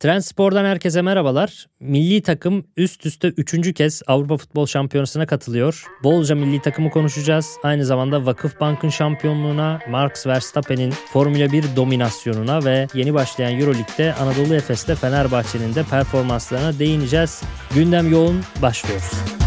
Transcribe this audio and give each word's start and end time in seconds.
Trendspor'dan 0.00 0.64
herkese 0.64 1.02
merhabalar. 1.02 1.66
Milli 1.80 2.22
takım 2.22 2.64
üst 2.76 3.06
üste 3.06 3.28
üçüncü 3.28 3.74
kez 3.74 4.02
Avrupa 4.06 4.36
Futbol 4.36 4.66
Şampiyonası'na 4.66 5.26
katılıyor. 5.26 5.84
Bolca 6.04 6.34
milli 6.34 6.62
takımı 6.62 6.90
konuşacağız. 6.90 7.56
Aynı 7.62 7.84
zamanda 7.84 8.26
Vakıfbank'ın 8.26 8.88
şampiyonluğuna, 8.88 9.80
Max 9.88 10.26
Verstappen'in 10.26 10.90
Formula 10.90 11.52
1 11.52 11.64
dominasyonuna 11.76 12.64
ve 12.64 12.86
yeni 12.94 13.14
başlayan 13.14 13.60
Euroleague'de 13.60 14.14
Anadolu 14.14 14.54
Efes'te 14.54 14.94
Fenerbahçe'nin 14.94 15.74
de 15.74 15.82
performanslarına 15.82 16.78
değineceğiz. 16.78 17.42
Gündem 17.74 18.10
yoğun, 18.10 18.40
başlıyoruz. 18.62 19.39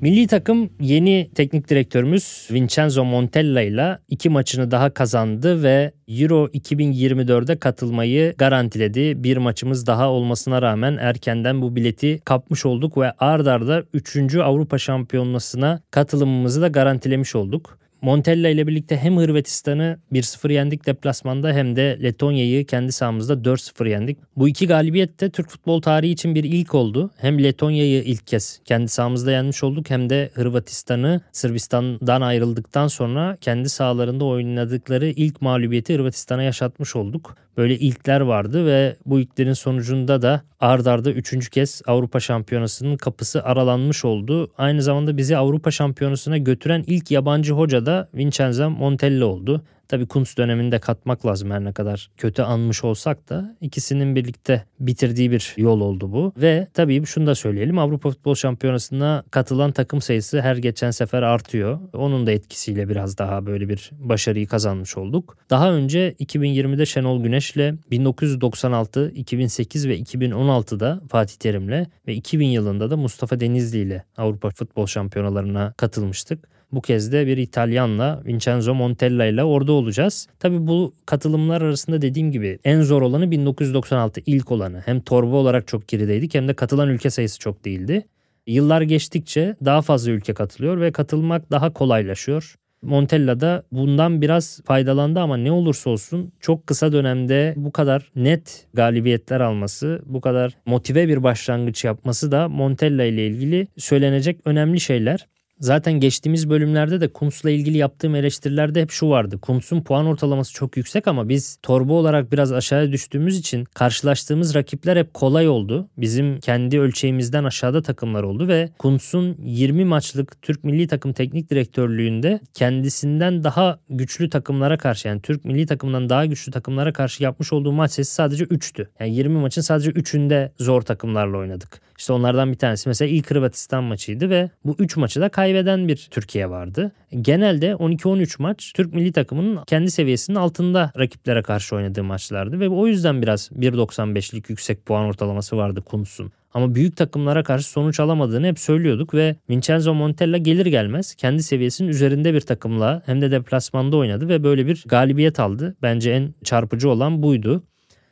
Milli 0.00 0.26
takım 0.26 0.70
yeni 0.80 1.30
teknik 1.34 1.68
direktörümüz 1.68 2.48
Vincenzo 2.50 3.04
Montella 3.04 3.62
ile 3.62 3.98
iki 4.08 4.28
maçını 4.30 4.70
daha 4.70 4.90
kazandı 4.90 5.62
ve 5.62 5.92
Euro 6.08 6.46
2024'de 6.46 7.58
katılmayı 7.58 8.34
garantiledi. 8.38 9.24
Bir 9.24 9.36
maçımız 9.36 9.86
daha 9.86 10.10
olmasına 10.10 10.62
rağmen 10.62 10.96
erkenden 11.00 11.62
bu 11.62 11.76
bileti 11.76 12.20
kapmış 12.24 12.66
olduk 12.66 12.98
ve 12.98 13.12
ard 13.18 13.46
arda 13.46 13.82
3. 13.92 14.34
Avrupa 14.34 14.78
Şampiyonası'na 14.78 15.80
katılımımızı 15.90 16.62
da 16.62 16.68
garantilemiş 16.68 17.34
olduk. 17.34 17.78
Montella 18.02 18.48
ile 18.48 18.66
birlikte 18.66 18.96
hem 18.96 19.16
Hırvatistan'ı 19.16 19.98
1-0 20.12 20.52
yendik 20.52 20.86
deplasmanda 20.86 21.52
hem 21.52 21.76
de 21.76 21.98
Letonya'yı 22.02 22.64
kendi 22.64 22.92
sahamızda 22.92 23.32
4-0 23.32 23.88
yendik. 23.88 24.18
Bu 24.36 24.48
iki 24.48 24.66
galibiyet 24.66 25.20
de 25.20 25.30
Türk 25.30 25.50
futbol 25.50 25.82
tarihi 25.82 26.12
için 26.12 26.34
bir 26.34 26.44
ilk 26.44 26.74
oldu. 26.74 27.10
Hem 27.16 27.42
Letonya'yı 27.42 28.02
ilk 28.02 28.26
kez 28.26 28.60
kendi 28.64 28.88
sahamızda 28.88 29.30
yenmiş 29.30 29.64
olduk 29.64 29.90
hem 29.90 30.10
de 30.10 30.30
Hırvatistan'ı 30.34 31.20
Sırbistan'dan 31.32 32.20
ayrıldıktan 32.20 32.88
sonra 32.88 33.36
kendi 33.40 33.68
sahalarında 33.68 34.24
oynadıkları 34.24 35.06
ilk 35.06 35.42
mağlubiyeti 35.42 35.94
Hırvatistan'a 35.94 36.42
yaşatmış 36.42 36.96
olduk 36.96 37.34
böyle 37.58 37.78
ilkler 37.78 38.20
vardı 38.20 38.66
ve 38.66 38.96
bu 39.06 39.20
ilklerin 39.20 39.52
sonucunda 39.52 40.22
da 40.22 40.42
ard 40.60 40.86
arda 40.86 41.10
üçüncü 41.10 41.50
kez 41.50 41.82
Avrupa 41.86 42.20
Şampiyonası'nın 42.20 42.96
kapısı 42.96 43.44
aralanmış 43.44 44.04
oldu. 44.04 44.50
Aynı 44.58 44.82
zamanda 44.82 45.16
bizi 45.16 45.36
Avrupa 45.36 45.70
Şampiyonası'na 45.70 46.38
götüren 46.38 46.84
ilk 46.86 47.10
yabancı 47.10 47.52
hoca 47.52 47.86
da 47.88 48.08
Vincenzo 48.14 48.70
Montella 48.70 49.26
oldu. 49.26 49.62
Tabi 49.88 50.06
Kuntz 50.06 50.36
döneminde 50.36 50.78
katmak 50.78 51.26
lazım 51.26 51.50
her 51.50 51.64
ne 51.64 51.72
kadar 51.72 52.10
kötü 52.16 52.42
anmış 52.42 52.84
olsak 52.84 53.28
da 53.28 53.56
ikisinin 53.60 54.16
birlikte 54.16 54.64
bitirdiği 54.80 55.30
bir 55.30 55.54
yol 55.56 55.80
oldu 55.80 56.12
bu. 56.12 56.32
Ve 56.36 56.68
tabii 56.74 57.06
şunu 57.06 57.26
da 57.26 57.34
söyleyelim 57.34 57.78
Avrupa 57.78 58.10
Futbol 58.10 58.34
Şampiyonası'na 58.34 59.24
katılan 59.30 59.72
takım 59.72 60.00
sayısı 60.00 60.40
her 60.40 60.56
geçen 60.56 60.90
sefer 60.90 61.22
artıyor. 61.22 61.78
Onun 61.92 62.26
da 62.26 62.30
etkisiyle 62.32 62.88
biraz 62.88 63.18
daha 63.18 63.46
böyle 63.46 63.68
bir 63.68 63.90
başarıyı 63.92 64.46
kazanmış 64.46 64.96
olduk. 64.96 65.36
Daha 65.50 65.72
önce 65.72 66.14
2020'de 66.20 66.86
Şenol 66.86 67.22
Güneş'le 67.22 67.90
1996, 67.90 69.10
2008 69.14 69.88
ve 69.88 69.98
2016'da 69.98 71.00
Fatih 71.08 71.36
Terim'le 71.36 71.86
ve 72.06 72.14
2000 72.14 72.46
yılında 72.46 72.90
da 72.90 72.96
Mustafa 72.96 73.40
Denizli 73.40 73.78
ile 73.78 74.04
Avrupa 74.16 74.50
Futbol 74.50 74.86
Şampiyonalarına 74.86 75.74
katılmıştık. 75.76 76.57
Bu 76.72 76.80
kez 76.80 77.12
de 77.12 77.26
bir 77.26 77.36
İtalyanla 77.36 78.22
Vincenzo 78.26 78.74
Montella 78.74 79.24
ile 79.24 79.44
orada 79.44 79.72
olacağız. 79.72 80.28
Tabii 80.38 80.66
bu 80.66 80.94
katılımlar 81.06 81.62
arasında 81.62 82.02
dediğim 82.02 82.32
gibi 82.32 82.58
en 82.64 82.82
zor 82.82 83.02
olanı 83.02 83.30
1996 83.30 84.20
ilk 84.26 84.52
olanı. 84.52 84.82
Hem 84.84 85.00
torba 85.00 85.36
olarak 85.36 85.66
çok 85.66 85.88
gerideydik 85.88 86.34
hem 86.34 86.48
de 86.48 86.54
katılan 86.54 86.88
ülke 86.88 87.10
sayısı 87.10 87.38
çok 87.38 87.64
değildi. 87.64 88.06
Yıllar 88.46 88.82
geçtikçe 88.82 89.56
daha 89.64 89.82
fazla 89.82 90.10
ülke 90.10 90.34
katılıyor 90.34 90.80
ve 90.80 90.92
katılmak 90.92 91.50
daha 91.50 91.72
kolaylaşıyor. 91.72 92.54
Montella 92.82 93.40
da 93.40 93.62
bundan 93.72 94.22
biraz 94.22 94.60
faydalandı 94.64 95.20
ama 95.20 95.36
ne 95.36 95.52
olursa 95.52 95.90
olsun 95.90 96.32
çok 96.40 96.66
kısa 96.66 96.92
dönemde 96.92 97.54
bu 97.56 97.72
kadar 97.72 98.10
net 98.16 98.66
galibiyetler 98.74 99.40
alması, 99.40 100.02
bu 100.06 100.20
kadar 100.20 100.52
motive 100.66 101.08
bir 101.08 101.22
başlangıç 101.22 101.84
yapması 101.84 102.32
da 102.32 102.48
Montella 102.48 103.04
ile 103.04 103.26
ilgili 103.26 103.68
söylenecek 103.76 104.40
önemli 104.44 104.80
şeyler. 104.80 105.26
Zaten 105.60 105.92
geçtiğimiz 105.92 106.50
bölümlerde 106.50 107.00
de 107.00 107.08
Kuntz'la 107.08 107.50
ilgili 107.50 107.78
yaptığım 107.78 108.14
eleştirilerde 108.14 108.82
hep 108.82 108.90
şu 108.90 109.08
vardı. 109.08 109.38
Kuntz'un 109.42 109.80
puan 109.82 110.06
ortalaması 110.06 110.52
çok 110.52 110.76
yüksek 110.76 111.08
ama 111.08 111.28
biz 111.28 111.58
torba 111.62 111.92
olarak 111.92 112.32
biraz 112.32 112.52
aşağıya 112.52 112.92
düştüğümüz 112.92 113.38
için 113.38 113.64
karşılaştığımız 113.64 114.54
rakipler 114.54 114.96
hep 114.96 115.14
kolay 115.14 115.48
oldu. 115.48 115.88
Bizim 115.96 116.40
kendi 116.40 116.80
ölçeğimizden 116.80 117.44
aşağıda 117.44 117.82
takımlar 117.82 118.22
oldu 118.22 118.48
ve 118.48 118.68
Kuntz'un 118.78 119.36
20 119.42 119.84
maçlık 119.84 120.42
Türk 120.42 120.64
milli 120.64 120.86
takım 120.86 121.12
teknik 121.12 121.50
direktörlüğünde 121.50 122.40
kendisinden 122.54 123.44
daha 123.44 123.78
güçlü 123.90 124.30
takımlara 124.30 124.78
karşı 124.78 125.08
yani 125.08 125.22
Türk 125.22 125.44
milli 125.44 125.66
takımından 125.66 126.08
daha 126.08 126.26
güçlü 126.26 126.52
takımlara 126.52 126.92
karşı 126.92 127.22
yapmış 127.22 127.52
olduğu 127.52 127.72
maç 127.72 127.92
sayısı 127.92 128.14
sadece 128.14 128.44
3'tü. 128.44 128.86
Yani 129.00 129.14
20 129.14 129.38
maçın 129.38 129.62
sadece 129.62 129.90
3'ünde 129.90 130.50
zor 130.58 130.82
takımlarla 130.82 131.38
oynadık. 131.38 131.87
İşte 131.98 132.12
onlardan 132.12 132.52
bir 132.52 132.58
tanesi 132.58 132.88
mesela 132.88 133.08
ilk 133.08 133.30
Hırvatistan 133.30 133.84
maçıydı 133.84 134.30
ve 134.30 134.50
bu 134.64 134.76
3 134.78 134.96
maçı 134.96 135.20
da 135.20 135.28
kaybeden 135.28 135.88
bir 135.88 136.08
Türkiye 136.10 136.50
vardı. 136.50 136.92
Genelde 137.20 137.70
12-13 137.70 138.42
maç 138.42 138.72
Türk 138.76 138.94
milli 138.94 139.12
takımının 139.12 139.64
kendi 139.64 139.90
seviyesinin 139.90 140.36
altında 140.36 140.92
rakiplere 140.98 141.42
karşı 141.42 141.76
oynadığı 141.76 142.04
maçlardı 142.04 142.60
ve 142.60 142.68
o 142.68 142.86
yüzden 142.86 143.22
biraz 143.22 143.50
1.95'lik 143.52 144.50
yüksek 144.50 144.86
puan 144.86 145.04
ortalaması 145.04 145.56
vardı 145.56 145.82
Kuntz'un. 145.82 146.32
Ama 146.54 146.74
büyük 146.74 146.96
takımlara 146.96 147.42
karşı 147.42 147.70
sonuç 147.70 148.00
alamadığını 148.00 148.46
hep 148.46 148.58
söylüyorduk 148.58 149.14
ve 149.14 149.36
Vincenzo 149.50 149.94
Montella 149.94 150.36
gelir 150.36 150.66
gelmez 150.66 151.14
kendi 151.14 151.42
seviyesinin 151.42 151.88
üzerinde 151.88 152.34
bir 152.34 152.40
takımla 152.40 153.02
hem 153.06 153.20
de 153.20 153.30
deplasmanda 153.30 153.96
oynadı 153.96 154.28
ve 154.28 154.44
böyle 154.44 154.66
bir 154.66 154.84
galibiyet 154.86 155.40
aldı. 155.40 155.76
Bence 155.82 156.10
en 156.10 156.34
çarpıcı 156.44 156.90
olan 156.90 157.22
buydu. 157.22 157.62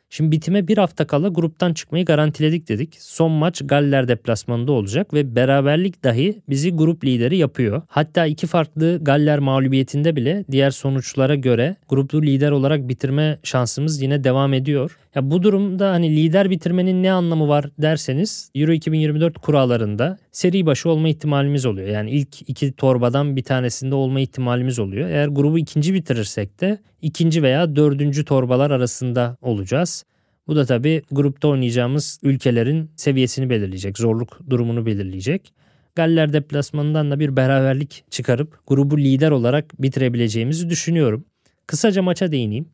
Şimdi 0.09 0.31
bitime 0.31 0.67
bir 0.67 0.77
hafta 0.77 1.07
kala 1.07 1.27
gruptan 1.27 1.73
çıkmayı 1.73 2.05
garantiledik 2.05 2.69
dedik. 2.69 2.97
Son 2.99 3.31
maç 3.31 3.61
Galler 3.65 4.07
deplasmanında 4.07 4.71
olacak 4.71 5.13
ve 5.13 5.35
beraberlik 5.35 6.03
dahi 6.03 6.41
bizi 6.49 6.71
grup 6.71 7.03
lideri 7.05 7.37
yapıyor. 7.37 7.81
Hatta 7.87 8.25
iki 8.25 8.47
farklı 8.47 8.99
Galler 9.01 9.39
mağlubiyetinde 9.39 10.15
bile 10.15 10.45
diğer 10.51 10.71
sonuçlara 10.71 11.35
göre 11.35 11.75
gruplu 11.89 12.21
lider 12.21 12.51
olarak 12.51 12.87
bitirme 12.87 13.37
şansımız 13.43 14.01
yine 14.01 14.23
devam 14.23 14.53
ediyor. 14.53 14.97
Ya 15.17 15.31
bu 15.31 15.43
durumda 15.43 15.91
hani 15.91 16.15
lider 16.15 16.49
bitirmenin 16.49 17.03
ne 17.03 17.11
anlamı 17.11 17.47
var 17.47 17.65
derseniz 17.79 18.51
Euro 18.55 18.71
2024 18.71 19.37
kurallarında 19.37 20.17
seri 20.31 20.65
başı 20.65 20.89
olma 20.89 21.09
ihtimalimiz 21.09 21.65
oluyor. 21.65 21.87
Yani 21.87 22.11
ilk 22.11 22.49
iki 22.49 22.71
torbadan 22.71 23.35
bir 23.35 23.43
tanesinde 23.43 23.95
olma 23.95 24.19
ihtimalimiz 24.19 24.79
oluyor. 24.79 25.09
Eğer 25.09 25.27
grubu 25.27 25.59
ikinci 25.59 25.93
bitirirsek 25.93 26.61
de 26.61 26.77
ikinci 27.01 27.43
veya 27.43 27.75
dördüncü 27.75 28.25
torbalar 28.25 28.71
arasında 28.71 29.37
olacağız. 29.41 30.05
Bu 30.47 30.55
da 30.55 30.65
tabii 30.65 31.01
grupta 31.11 31.47
oynayacağımız 31.47 32.19
ülkelerin 32.23 32.91
seviyesini 32.95 33.49
belirleyecek, 33.49 33.97
zorluk 33.97 34.39
durumunu 34.49 34.85
belirleyecek. 34.85 35.53
Galler 35.95 36.33
deplasmanından 36.33 37.11
da 37.11 37.19
bir 37.19 37.35
beraberlik 37.35 38.03
çıkarıp 38.09 38.59
grubu 38.67 38.97
lider 38.97 39.31
olarak 39.31 39.81
bitirebileceğimizi 39.81 40.69
düşünüyorum. 40.69 41.25
Kısaca 41.67 42.01
maça 42.01 42.31
değineyim. 42.31 42.65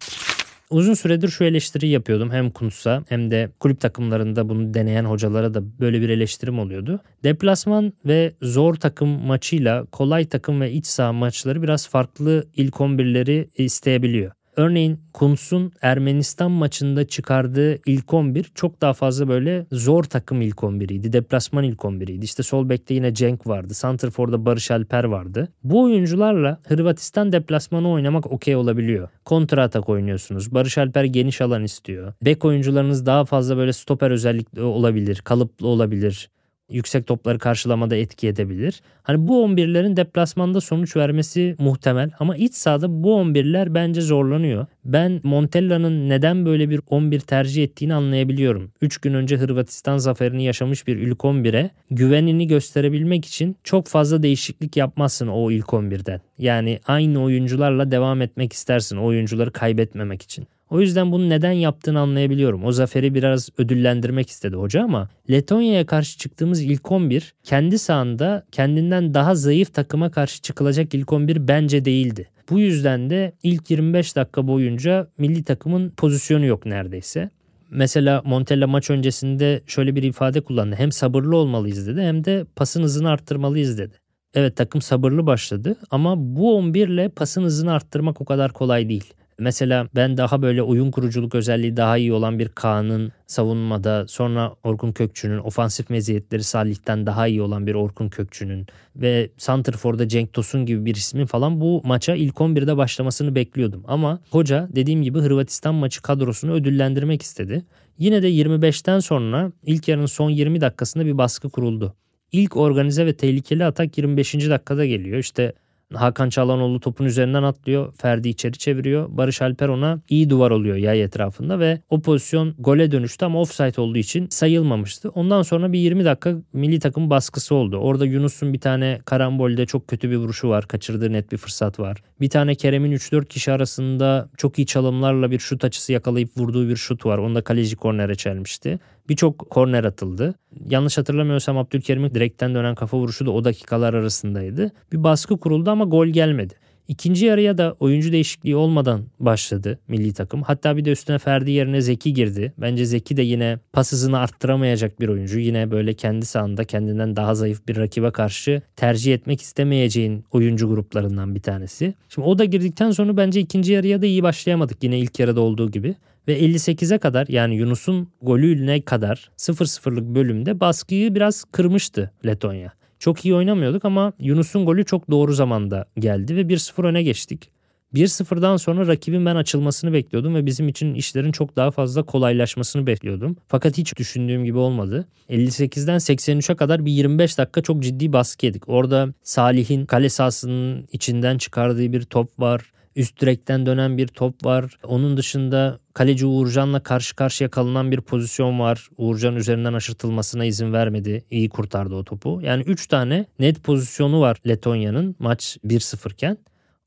Uzun 0.69 0.93
süredir 0.93 1.27
şu 1.27 1.43
eleştiri 1.43 1.87
yapıyordum 1.87 2.31
hem 2.31 2.51
Kuntz'a 2.51 3.03
hem 3.09 3.31
de 3.31 3.49
kulüp 3.59 3.79
takımlarında 3.79 4.49
bunu 4.49 4.73
deneyen 4.73 5.05
hocalara 5.05 5.53
da 5.53 5.79
böyle 5.79 6.01
bir 6.01 6.09
eleştirim 6.09 6.59
oluyordu. 6.59 6.99
Deplasman 7.23 7.93
ve 8.05 8.33
zor 8.41 8.75
takım 8.75 9.09
maçıyla 9.09 9.85
kolay 9.85 10.25
takım 10.25 10.61
ve 10.61 10.71
iç 10.71 10.85
saha 10.85 11.13
maçları 11.13 11.63
biraz 11.63 11.89
farklı 11.89 12.47
ilk 12.55 12.73
11'leri 12.73 13.47
isteyebiliyor. 13.57 14.31
Örneğin 14.55 14.99
Kuntz'un 15.13 15.71
Ermenistan 15.81 16.51
maçında 16.51 17.07
çıkardığı 17.07 17.79
ilk 17.85 18.13
11 18.13 18.51
çok 18.55 18.81
daha 18.81 18.93
fazla 18.93 19.27
böyle 19.27 19.65
zor 19.71 20.03
takım 20.03 20.41
ilk 20.41 20.57
11'iydi. 20.57 21.13
Deplasman 21.13 21.63
ilk 21.63 21.79
11'iydi. 21.79 22.23
İşte 22.23 22.43
sol 22.43 22.69
bekte 22.69 22.93
yine 22.93 23.13
Cenk 23.13 23.47
vardı. 23.47 23.73
Santrfor'da 23.73 24.45
Barış 24.45 24.71
Alper 24.71 25.03
vardı. 25.03 25.49
Bu 25.63 25.83
oyuncularla 25.83 26.59
Hırvatistan 26.67 27.31
deplasmanı 27.31 27.91
oynamak 27.91 28.31
okey 28.31 28.55
olabiliyor. 28.55 29.09
Kontra 29.25 29.63
atak 29.63 29.89
oynuyorsunuz. 29.89 30.53
Barış 30.53 30.77
Alper 30.77 31.03
geniş 31.03 31.41
alan 31.41 31.63
istiyor. 31.63 32.13
Bek 32.21 32.45
oyuncularınız 32.45 33.05
daha 33.05 33.25
fazla 33.25 33.57
böyle 33.57 33.73
stoper 33.73 34.11
özellikle 34.11 34.61
olabilir. 34.61 35.21
Kalıplı 35.23 35.67
olabilir 35.67 36.29
yüksek 36.69 37.07
topları 37.07 37.39
karşılamada 37.39 37.95
etki 37.95 38.27
edebilir. 38.27 38.81
Hani 39.03 39.27
bu 39.27 39.45
11'lerin 39.45 39.95
deplasmanda 39.95 40.61
sonuç 40.61 40.95
vermesi 40.95 41.55
muhtemel 41.59 42.11
ama 42.19 42.35
iç 42.35 42.55
sahada 42.55 43.03
bu 43.03 43.09
11'ler 43.09 43.73
bence 43.73 44.01
zorlanıyor. 44.01 44.65
Ben 44.85 45.19
Montella'nın 45.23 46.09
neden 46.09 46.45
böyle 46.45 46.69
bir 46.69 46.81
11 46.87 47.19
tercih 47.19 47.63
ettiğini 47.63 47.93
anlayabiliyorum. 47.93 48.71
3 48.81 48.97
gün 48.97 49.13
önce 49.13 49.37
Hırvatistan 49.37 49.97
zaferini 49.97 50.43
yaşamış 50.43 50.87
bir 50.87 50.97
ilk 50.97 51.19
11'e 51.19 51.69
güvenini 51.91 52.47
gösterebilmek 52.47 53.25
için 53.25 53.57
çok 53.63 53.87
fazla 53.87 54.23
değişiklik 54.23 54.77
yapmazsın 54.77 55.27
o 55.27 55.51
ilk 55.51 55.67
11'den. 55.67 56.21
Yani 56.37 56.79
aynı 56.87 57.23
oyuncularla 57.23 57.91
devam 57.91 58.21
etmek 58.21 58.53
istersin 58.53 58.97
o 58.97 59.05
oyuncuları 59.05 59.51
kaybetmemek 59.51 60.21
için. 60.21 60.47
O 60.69 60.81
yüzden 60.81 61.11
bunu 61.11 61.29
neden 61.29 61.51
yaptığını 61.51 61.99
anlayabiliyorum. 61.99 62.65
O 62.65 62.71
zaferi 62.71 63.13
biraz 63.13 63.49
ödüllendirmek 63.57 64.29
istedi 64.29 64.55
hoca 64.55 64.83
ama 64.83 65.09
Letonya'ya 65.29 65.85
karşı 65.85 66.17
çıktığımız 66.17 66.61
ilk 66.61 66.91
11 66.91 67.33
kendi 67.43 67.79
sahanda 67.79 68.45
kendinden 68.51 69.13
daha 69.13 69.35
zayıf 69.35 69.73
takıma 69.73 70.11
karşı 70.11 70.41
çıkılacak 70.41 70.93
ilk 70.93 71.13
11 71.13 71.47
bence 71.47 71.85
değildi. 71.85 72.29
Bu 72.49 72.59
yüzden 72.59 73.09
de 73.09 73.33
ilk 73.43 73.71
25 73.71 74.15
dakika 74.15 74.47
boyunca 74.47 75.07
milli 75.17 75.43
takımın 75.43 75.89
pozisyonu 75.89 76.45
yok 76.45 76.65
neredeyse. 76.65 77.29
Mesela 77.69 78.21
Montella 78.25 78.67
maç 78.67 78.89
öncesinde 78.89 79.61
şöyle 79.67 79.95
bir 79.95 80.03
ifade 80.03 80.41
kullandı. 80.41 80.75
Hem 80.75 80.91
sabırlı 80.91 81.37
olmalıyız 81.37 81.87
dedi 81.87 82.01
hem 82.01 82.25
de 82.25 82.45
pasın 82.55 82.83
hızını 82.83 83.09
arttırmalıyız 83.09 83.77
dedi. 83.77 83.95
Evet 84.33 84.57
takım 84.57 84.81
sabırlı 84.81 85.25
başladı 85.25 85.75
ama 85.91 86.15
bu 86.17 86.57
11 86.57 86.87
ile 86.87 87.09
pasın 87.09 87.43
hızını 87.43 87.73
arttırmak 87.73 88.21
o 88.21 88.25
kadar 88.25 88.53
kolay 88.53 88.89
değil. 88.89 89.13
Mesela 89.43 89.87
ben 89.95 90.17
daha 90.17 90.41
böyle 90.41 90.63
oyun 90.63 90.91
kuruculuk 90.91 91.35
özelliği 91.35 91.77
daha 91.77 91.97
iyi 91.97 92.13
olan 92.13 92.39
bir 92.39 92.49
Kaan'ın 92.49 93.11
savunmada 93.27 94.07
sonra 94.07 94.53
Orkun 94.63 94.91
Kökçü'nün 94.91 95.37
ofansif 95.37 95.89
meziyetleri 95.89 96.43
Salih'ten 96.43 97.05
daha 97.05 97.27
iyi 97.27 97.41
olan 97.41 97.67
bir 97.67 97.73
Orkun 97.73 98.09
Kökçü'nün 98.09 98.67
ve 98.95 99.29
Santrfor'da 99.37 100.07
Cenk 100.07 100.33
Tosun 100.33 100.65
gibi 100.65 100.85
bir 100.85 100.95
ismin 100.95 101.25
falan 101.25 101.61
bu 101.61 101.81
maça 101.85 102.15
ilk 102.15 102.35
11'de 102.35 102.77
başlamasını 102.77 103.35
bekliyordum. 103.35 103.83
Ama 103.87 104.19
hoca 104.29 104.69
dediğim 104.75 105.03
gibi 105.03 105.19
Hırvatistan 105.19 105.75
maçı 105.75 106.01
kadrosunu 106.01 106.51
ödüllendirmek 106.51 107.21
istedi. 107.21 107.65
Yine 107.97 108.23
de 108.23 108.31
25'ten 108.31 108.99
sonra 108.99 109.51
ilk 109.65 109.87
yarının 109.87 110.05
son 110.05 110.29
20 110.29 110.61
dakikasında 110.61 111.05
bir 111.05 111.17
baskı 111.17 111.49
kuruldu. 111.49 111.93
İlk 112.31 112.57
organize 112.57 113.05
ve 113.05 113.13
tehlikeli 113.13 113.65
atak 113.65 113.97
25. 113.97 114.33
dakikada 114.33 114.85
geliyor. 114.85 115.17
İşte 115.17 115.53
Hakan 115.93 116.29
Çalhanoğlu 116.29 116.79
topun 116.79 117.05
üzerinden 117.05 117.43
atlıyor. 117.43 117.93
Ferdi 117.93 118.29
içeri 118.29 118.57
çeviriyor. 118.57 119.07
Barış 119.09 119.41
Alper 119.41 119.67
ona 119.67 120.01
iyi 120.09 120.29
duvar 120.29 120.51
oluyor 120.51 120.75
yay 120.75 121.03
etrafında 121.03 121.59
ve 121.59 121.79
o 121.89 122.01
pozisyon 122.01 122.55
gole 122.59 122.91
dönüştü 122.91 123.25
ama 123.25 123.41
offside 123.41 123.81
olduğu 123.81 123.97
için 123.97 124.27
sayılmamıştı. 124.29 125.09
Ondan 125.09 125.41
sonra 125.41 125.73
bir 125.73 125.79
20 125.79 126.05
dakika 126.05 126.35
milli 126.53 126.79
takım 126.79 127.09
baskısı 127.09 127.55
oldu. 127.55 127.77
Orada 127.77 128.05
Yunus'un 128.05 128.53
bir 128.53 128.59
tane 128.59 128.99
karambolde 129.05 129.65
çok 129.65 129.87
kötü 129.87 130.11
bir 130.11 130.15
vuruşu 130.15 130.49
var. 130.49 130.67
Kaçırdığı 130.67 131.11
net 131.11 131.31
bir 131.31 131.37
fırsat 131.37 131.79
var. 131.79 132.03
Bir 132.21 132.29
tane 132.29 132.55
Kerem'in 132.55 132.91
3-4 132.91 133.25
kişi 133.25 133.51
arasında 133.51 134.29
çok 134.37 134.59
iyi 134.59 134.65
çalımlarla 134.65 135.31
bir 135.31 135.39
şut 135.39 135.63
açısı 135.63 135.93
yakalayıp 135.93 136.37
vurduğu 136.37 136.69
bir 136.69 136.75
şut 136.75 137.05
var. 137.05 137.17
Onu 137.17 137.35
da 137.35 137.41
kaleci 137.41 137.75
kornere 137.75 138.15
çelmişti. 138.15 138.79
Birçok 139.09 139.49
korner 139.49 139.83
atıldı. 139.83 140.35
Yanlış 140.69 140.97
hatırlamıyorsam 140.97 141.57
Abdülkerim'in 141.57 142.09
direkten 142.09 142.55
dönen 142.55 142.75
kafa 142.75 142.97
vuruşu 142.97 143.25
da 143.25 143.31
o 143.31 143.43
dakikalar 143.43 143.93
arasındaydı. 143.93 144.71
Bir 144.91 145.03
baskı 145.03 145.37
kuruldu 145.37 145.69
ama 145.69 145.85
gol 145.85 146.07
gelmedi. 146.07 146.53
İkinci 146.87 147.25
yarıya 147.25 147.57
da 147.57 147.75
oyuncu 147.79 148.11
değişikliği 148.11 148.55
olmadan 148.55 149.05
başladı 149.19 149.79
milli 149.87 150.13
takım. 150.13 150.41
Hatta 150.41 150.77
bir 150.77 150.85
de 150.85 150.91
üstüne 150.91 151.19
Ferdi 151.19 151.51
yerine 151.51 151.81
Zeki 151.81 152.13
girdi. 152.13 152.53
Bence 152.57 152.85
Zeki 152.85 153.17
de 153.17 153.21
yine 153.21 153.59
pas 153.73 153.91
hızını 153.91 154.19
arttıramayacak 154.19 154.99
bir 154.99 155.07
oyuncu. 155.07 155.39
Yine 155.39 155.71
böyle 155.71 155.93
kendi 155.93 156.25
sahanda 156.25 156.63
kendinden 156.63 157.15
daha 157.15 157.35
zayıf 157.35 157.67
bir 157.67 157.77
rakibe 157.77 158.11
karşı 158.11 158.61
tercih 158.75 159.13
etmek 159.13 159.41
istemeyeceğin 159.41 160.25
oyuncu 160.31 160.67
gruplarından 160.67 161.35
bir 161.35 161.41
tanesi. 161.41 161.93
Şimdi 162.09 162.27
o 162.27 162.39
da 162.39 162.45
girdikten 162.45 162.91
sonra 162.91 163.17
bence 163.17 163.39
ikinci 163.39 163.73
yarıya 163.73 164.01
da 164.01 164.05
iyi 164.05 164.23
başlayamadık 164.23 164.83
yine 164.83 164.99
ilk 164.99 165.19
yarıda 165.19 165.41
olduğu 165.41 165.71
gibi. 165.71 165.95
Ve 166.27 166.39
58'e 166.39 166.97
kadar 166.97 167.27
yani 167.27 167.55
Yunus'un 167.55 168.07
golüne 168.21 168.81
kadar 168.81 169.31
0-0'lık 169.37 170.03
bölümde 170.03 170.59
baskıyı 170.59 171.15
biraz 171.15 171.43
kırmıştı 171.43 172.11
Letonya. 172.25 172.73
Çok 172.99 173.25
iyi 173.25 173.35
oynamıyorduk 173.35 173.85
ama 173.85 174.13
Yunus'un 174.19 174.65
golü 174.65 174.85
çok 174.85 175.11
doğru 175.11 175.33
zamanda 175.33 175.85
geldi 175.99 176.35
ve 176.35 176.41
1-0 176.41 176.87
öne 176.87 177.03
geçtik. 177.03 177.49
1-0'dan 177.93 178.57
sonra 178.57 178.87
rakibin 178.87 179.25
ben 179.25 179.35
açılmasını 179.35 179.93
bekliyordum 179.93 180.35
ve 180.35 180.45
bizim 180.45 180.67
için 180.67 180.93
işlerin 180.93 181.31
çok 181.31 181.55
daha 181.55 181.71
fazla 181.71 182.03
kolaylaşmasını 182.03 182.87
bekliyordum. 182.87 183.37
Fakat 183.47 183.77
hiç 183.77 183.97
düşündüğüm 183.97 184.45
gibi 184.45 184.57
olmadı. 184.57 185.07
58'den 185.29 185.97
83'e 185.97 186.55
kadar 186.55 186.85
bir 186.85 186.91
25 186.91 187.37
dakika 187.37 187.61
çok 187.61 187.83
ciddi 187.83 188.13
baskı 188.13 188.45
yedik. 188.45 188.69
Orada 188.69 189.13
Salih'in 189.23 189.85
kale 189.85 190.09
sahasının 190.09 190.87
içinden 190.91 191.37
çıkardığı 191.37 191.93
bir 191.93 192.01
top 192.01 192.39
var. 192.39 192.72
Üst 192.95 193.21
direkten 193.21 193.65
dönen 193.65 193.97
bir 193.97 194.07
top 194.07 194.45
var. 194.45 194.77
Onun 194.83 195.17
dışında 195.17 195.79
kaleci 195.93 196.25
Uğurcan'la 196.25 196.83
karşı 196.83 197.15
karşıya 197.15 197.49
kalınan 197.49 197.91
bir 197.91 198.01
pozisyon 198.01 198.59
var. 198.59 198.89
Uğurcan 198.97 199.35
üzerinden 199.35 199.73
aşırtılmasına 199.73 200.45
izin 200.45 200.73
vermedi. 200.73 201.23
İyi 201.31 201.49
kurtardı 201.49 201.95
o 201.95 202.03
topu. 202.03 202.39
Yani 202.43 202.63
3 202.63 202.87
tane 202.87 203.25
net 203.39 203.63
pozisyonu 203.63 204.21
var 204.21 204.37
Letonya'nın 204.47 205.15
maç 205.19 205.57
1-0 205.65 206.13
iken. 206.13 206.37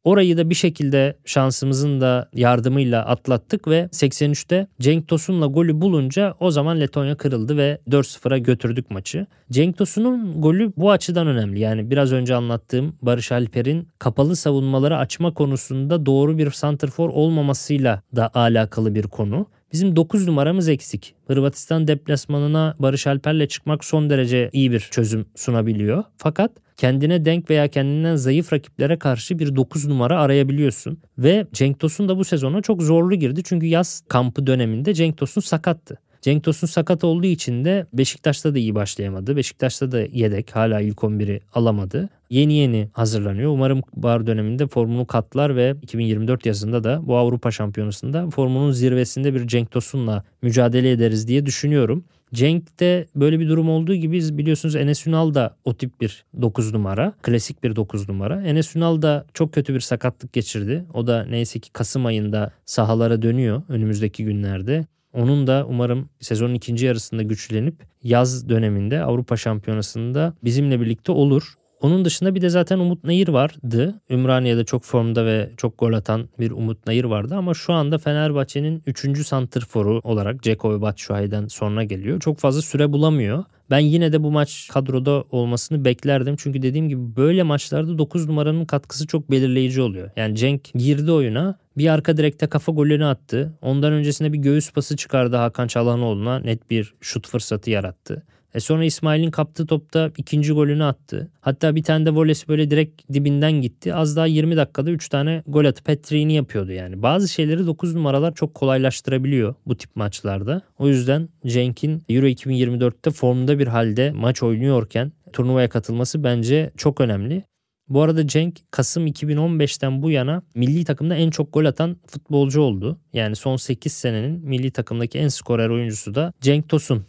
Orayı 0.06 0.36
da 0.36 0.50
bir 0.50 0.54
şekilde 0.54 1.16
şansımızın 1.24 2.00
da 2.00 2.28
yardımıyla 2.34 3.04
atlattık 3.04 3.68
ve 3.68 3.88
83'te 3.92 4.66
Cenk 4.80 5.08
Tosun'la 5.08 5.46
golü 5.46 5.80
bulunca 5.80 6.34
o 6.40 6.50
zaman 6.50 6.80
Letonya 6.80 7.16
kırıldı 7.16 7.56
ve 7.56 7.78
4-0'a 7.90 8.38
götürdük 8.38 8.90
maçı. 8.90 9.26
Cenk 9.50 9.78
Tosun'un 9.78 10.40
golü 10.40 10.72
bu 10.76 10.90
açıdan 10.90 11.26
önemli. 11.26 11.60
Yani 11.60 11.90
biraz 11.90 12.12
önce 12.12 12.34
anlattığım 12.34 12.96
Barış 13.02 13.32
Alper'in 13.32 13.88
kapalı 13.98 14.36
savunmaları 14.36 14.96
açma 14.96 15.34
konusunda 15.34 16.06
doğru 16.06 16.38
bir 16.38 16.50
santrfor 16.50 17.08
olmamasıyla 17.08 18.02
da 18.16 18.30
alakalı 18.34 18.94
bir 18.94 19.02
konu. 19.02 19.46
Bizim 19.72 19.96
9 19.96 20.26
numaramız 20.26 20.68
eksik. 20.68 21.14
Hırvatistan 21.26 21.88
deplasmanına 21.88 22.76
Barış 22.78 23.06
Alper'le 23.06 23.46
çıkmak 23.46 23.84
son 23.84 24.10
derece 24.10 24.50
iyi 24.52 24.72
bir 24.72 24.80
çözüm 24.80 25.26
sunabiliyor. 25.34 26.04
Fakat 26.16 26.50
kendine 26.76 27.25
denk 27.25 27.50
veya 27.50 27.69
kendinden 27.69 28.17
zayıf 28.17 28.52
rakiplere 28.52 28.99
karşı 28.99 29.38
bir 29.38 29.56
9 29.56 29.87
numara 29.87 30.20
arayabiliyorsun. 30.20 30.99
Ve 31.19 31.46
Cenk 31.52 31.81
Tosun 31.81 32.08
da 32.08 32.19
bu 32.19 32.25
sezona 32.25 32.62
çok 32.62 32.82
zorlu 32.82 33.14
girdi. 33.14 33.43
Çünkü 33.44 33.67
yaz 33.67 34.02
kampı 34.08 34.47
döneminde 34.47 34.95
Cenk 34.95 35.16
Tosun 35.16 35.40
sakattı. 35.40 35.99
Cenk 36.26 36.45
Tosun 36.45 36.66
sakat 36.66 37.04
olduğu 37.04 37.26
için 37.26 37.64
de 37.64 37.87
Beşiktaş'ta 37.92 38.54
da 38.54 38.59
iyi 38.59 38.75
başlayamadı. 38.75 39.37
Beşiktaş'ta 39.37 39.92
da 39.92 40.00
yedek 40.00 40.56
hala 40.56 40.80
ilk 40.80 40.99
11'i 40.99 41.40
alamadı. 41.54 42.09
Yeni 42.30 42.54
yeni 42.54 42.88
hazırlanıyor. 42.92 43.50
Umarım 43.50 43.83
bahar 43.97 44.26
döneminde 44.26 44.66
formunu 44.66 45.06
katlar 45.06 45.56
ve 45.56 45.75
2024 45.83 46.47
yazında 46.47 46.85
da 46.85 47.06
bu 47.06 47.16
Avrupa 47.16 47.50
Şampiyonası'nda 47.50 48.30
formunun 48.30 48.71
zirvesinde 48.71 49.35
bir 49.35 49.47
Cenk 49.47 49.71
Tosun'la 49.71 50.25
mücadele 50.42 50.90
ederiz 50.90 51.28
diye 51.28 51.47
düşünüyorum. 51.47 52.04
Cenk'te 52.35 53.06
böyle 53.14 53.40
bir 53.40 53.49
durum 53.49 53.71
olduğu 53.71 53.95
gibi 53.95 54.38
biliyorsunuz 54.38 54.76
Enes 54.76 55.06
Ünal 55.06 55.35
da 55.35 55.56
o 55.64 55.75
tip 55.75 56.00
bir 56.00 56.25
9 56.42 56.73
numara. 56.73 57.12
Klasik 57.23 57.62
bir 57.62 57.76
9 57.76 58.09
numara. 58.09 58.42
Enes 58.42 58.76
Ünal 58.76 59.02
da 59.02 59.26
çok 59.35 59.52
kötü 59.52 59.75
bir 59.75 59.80
sakatlık 59.80 60.33
geçirdi. 60.33 60.85
O 60.95 61.06
da 61.06 61.26
neyse 61.30 61.59
ki 61.59 61.73
Kasım 61.73 62.06
ayında 62.06 62.52
sahalara 62.64 63.23
dönüyor 63.23 63.62
önümüzdeki 63.68 64.25
günlerde. 64.25 64.87
Onun 65.12 65.47
da 65.47 65.66
umarım 65.68 66.09
sezonun 66.21 66.54
ikinci 66.54 66.87
yarısında 66.87 67.23
güçlenip 67.23 67.75
yaz 68.02 68.49
döneminde 68.49 69.02
Avrupa 69.02 69.37
Şampiyonası'nda 69.37 70.35
bizimle 70.45 70.80
birlikte 70.80 71.12
olur. 71.12 71.54
Onun 71.80 72.04
dışında 72.04 72.35
bir 72.35 72.42
de 72.42 72.49
zaten 72.49 72.78
Umut 72.78 73.04
Nayır 73.04 73.28
vardı. 73.28 73.95
Ümraniye'de 74.11 74.64
çok 74.64 74.85
formda 74.85 75.26
ve 75.26 75.50
çok 75.56 75.78
gol 75.78 75.92
atan 75.92 76.28
bir 76.40 76.50
Umut 76.50 76.87
Nayır 76.87 77.04
vardı 77.04 77.35
ama 77.35 77.54
şu 77.54 77.73
anda 77.73 77.99
Fenerbahçe'nin 77.99 78.83
3. 78.87 79.26
santrforu 79.26 80.00
olarak 80.04 80.42
Ceko 80.42 80.75
ve 80.75 80.80
Batshuayi'den 80.80 81.47
sonra 81.47 81.85
geliyor. 81.85 82.21
Çok 82.21 82.38
fazla 82.38 82.62
süre 82.62 82.92
bulamıyor. 82.92 83.45
Ben 83.71 83.78
yine 83.78 84.12
de 84.12 84.23
bu 84.23 84.30
maç 84.30 84.68
kadroda 84.73 85.25
olmasını 85.30 85.85
beklerdim. 85.85 86.37
Çünkü 86.38 86.62
dediğim 86.62 86.88
gibi 86.88 87.16
böyle 87.16 87.42
maçlarda 87.42 87.99
9 87.99 88.28
numaranın 88.28 88.64
katkısı 88.64 89.06
çok 89.06 89.30
belirleyici 89.30 89.83
oluyor. 89.83 90.11
Yani 90.16 90.37
Cenk 90.37 90.73
girdi 90.75 91.12
oyuna 91.12 91.59
bir 91.78 91.88
arka 91.88 92.16
direkte 92.16 92.47
kafa 92.47 92.73
golünü 92.73 93.04
attı. 93.04 93.52
Ondan 93.62 93.92
öncesinde 93.92 94.33
bir 94.33 94.38
göğüs 94.38 94.73
pası 94.73 94.97
çıkardı 94.97 95.37
Hakan 95.37 95.66
Çalhanoğlu'na. 95.66 96.38
Net 96.38 96.71
bir 96.71 96.95
şut 97.00 97.28
fırsatı 97.28 97.71
yarattı. 97.71 98.23
E 98.56 98.60
sonra 98.60 98.84
İsmail'in 98.84 99.30
kaptığı 99.30 99.66
topta 99.66 100.10
ikinci 100.16 100.52
golünü 100.52 100.84
attı. 100.84 101.30
Hatta 101.40 101.76
bir 101.76 101.82
tane 101.82 102.06
de 102.06 102.10
volesi 102.10 102.48
böyle 102.48 102.70
direkt 102.70 103.12
dibinden 103.12 103.52
gitti. 103.52 103.94
Az 103.94 104.16
daha 104.16 104.26
20 104.26 104.56
dakikada 104.56 104.90
3 104.90 105.08
tane 105.08 105.42
gol 105.46 105.64
atıp 105.64 105.88
hat 105.88 106.12
yapıyordu 106.12 106.72
yani. 106.72 107.02
Bazı 107.02 107.28
şeyleri 107.28 107.66
9 107.66 107.94
numaralar 107.94 108.34
çok 108.34 108.54
kolaylaştırabiliyor 108.54 109.54
bu 109.66 109.76
tip 109.76 109.96
maçlarda. 109.96 110.62
O 110.78 110.88
yüzden 110.88 111.28
Cenk'in 111.46 112.02
Euro 112.08 112.26
2024'te 112.26 113.10
formda 113.10 113.58
bir 113.58 113.66
halde 113.66 114.10
maç 114.10 114.42
oynuyorken 114.42 115.12
turnuvaya 115.32 115.68
katılması 115.68 116.25
bence 116.25 116.70
çok 116.76 117.00
önemli. 117.00 117.42
Bu 117.88 118.02
arada 118.02 118.26
Cenk 118.26 118.60
Kasım 118.70 119.06
2015'ten 119.06 120.02
bu 120.02 120.10
yana 120.10 120.42
milli 120.54 120.84
takımda 120.84 121.14
en 121.14 121.30
çok 121.30 121.52
gol 121.52 121.64
atan 121.64 121.96
futbolcu 122.06 122.60
oldu. 122.60 122.98
Yani 123.12 123.36
son 123.36 123.56
8 123.56 123.92
senenin 123.92 124.48
milli 124.48 124.70
takımdaki 124.70 125.18
en 125.18 125.28
skorer 125.28 125.68
oyuncusu 125.68 126.14
da 126.14 126.32
Cenk 126.40 126.68
Tosun. 126.68 127.06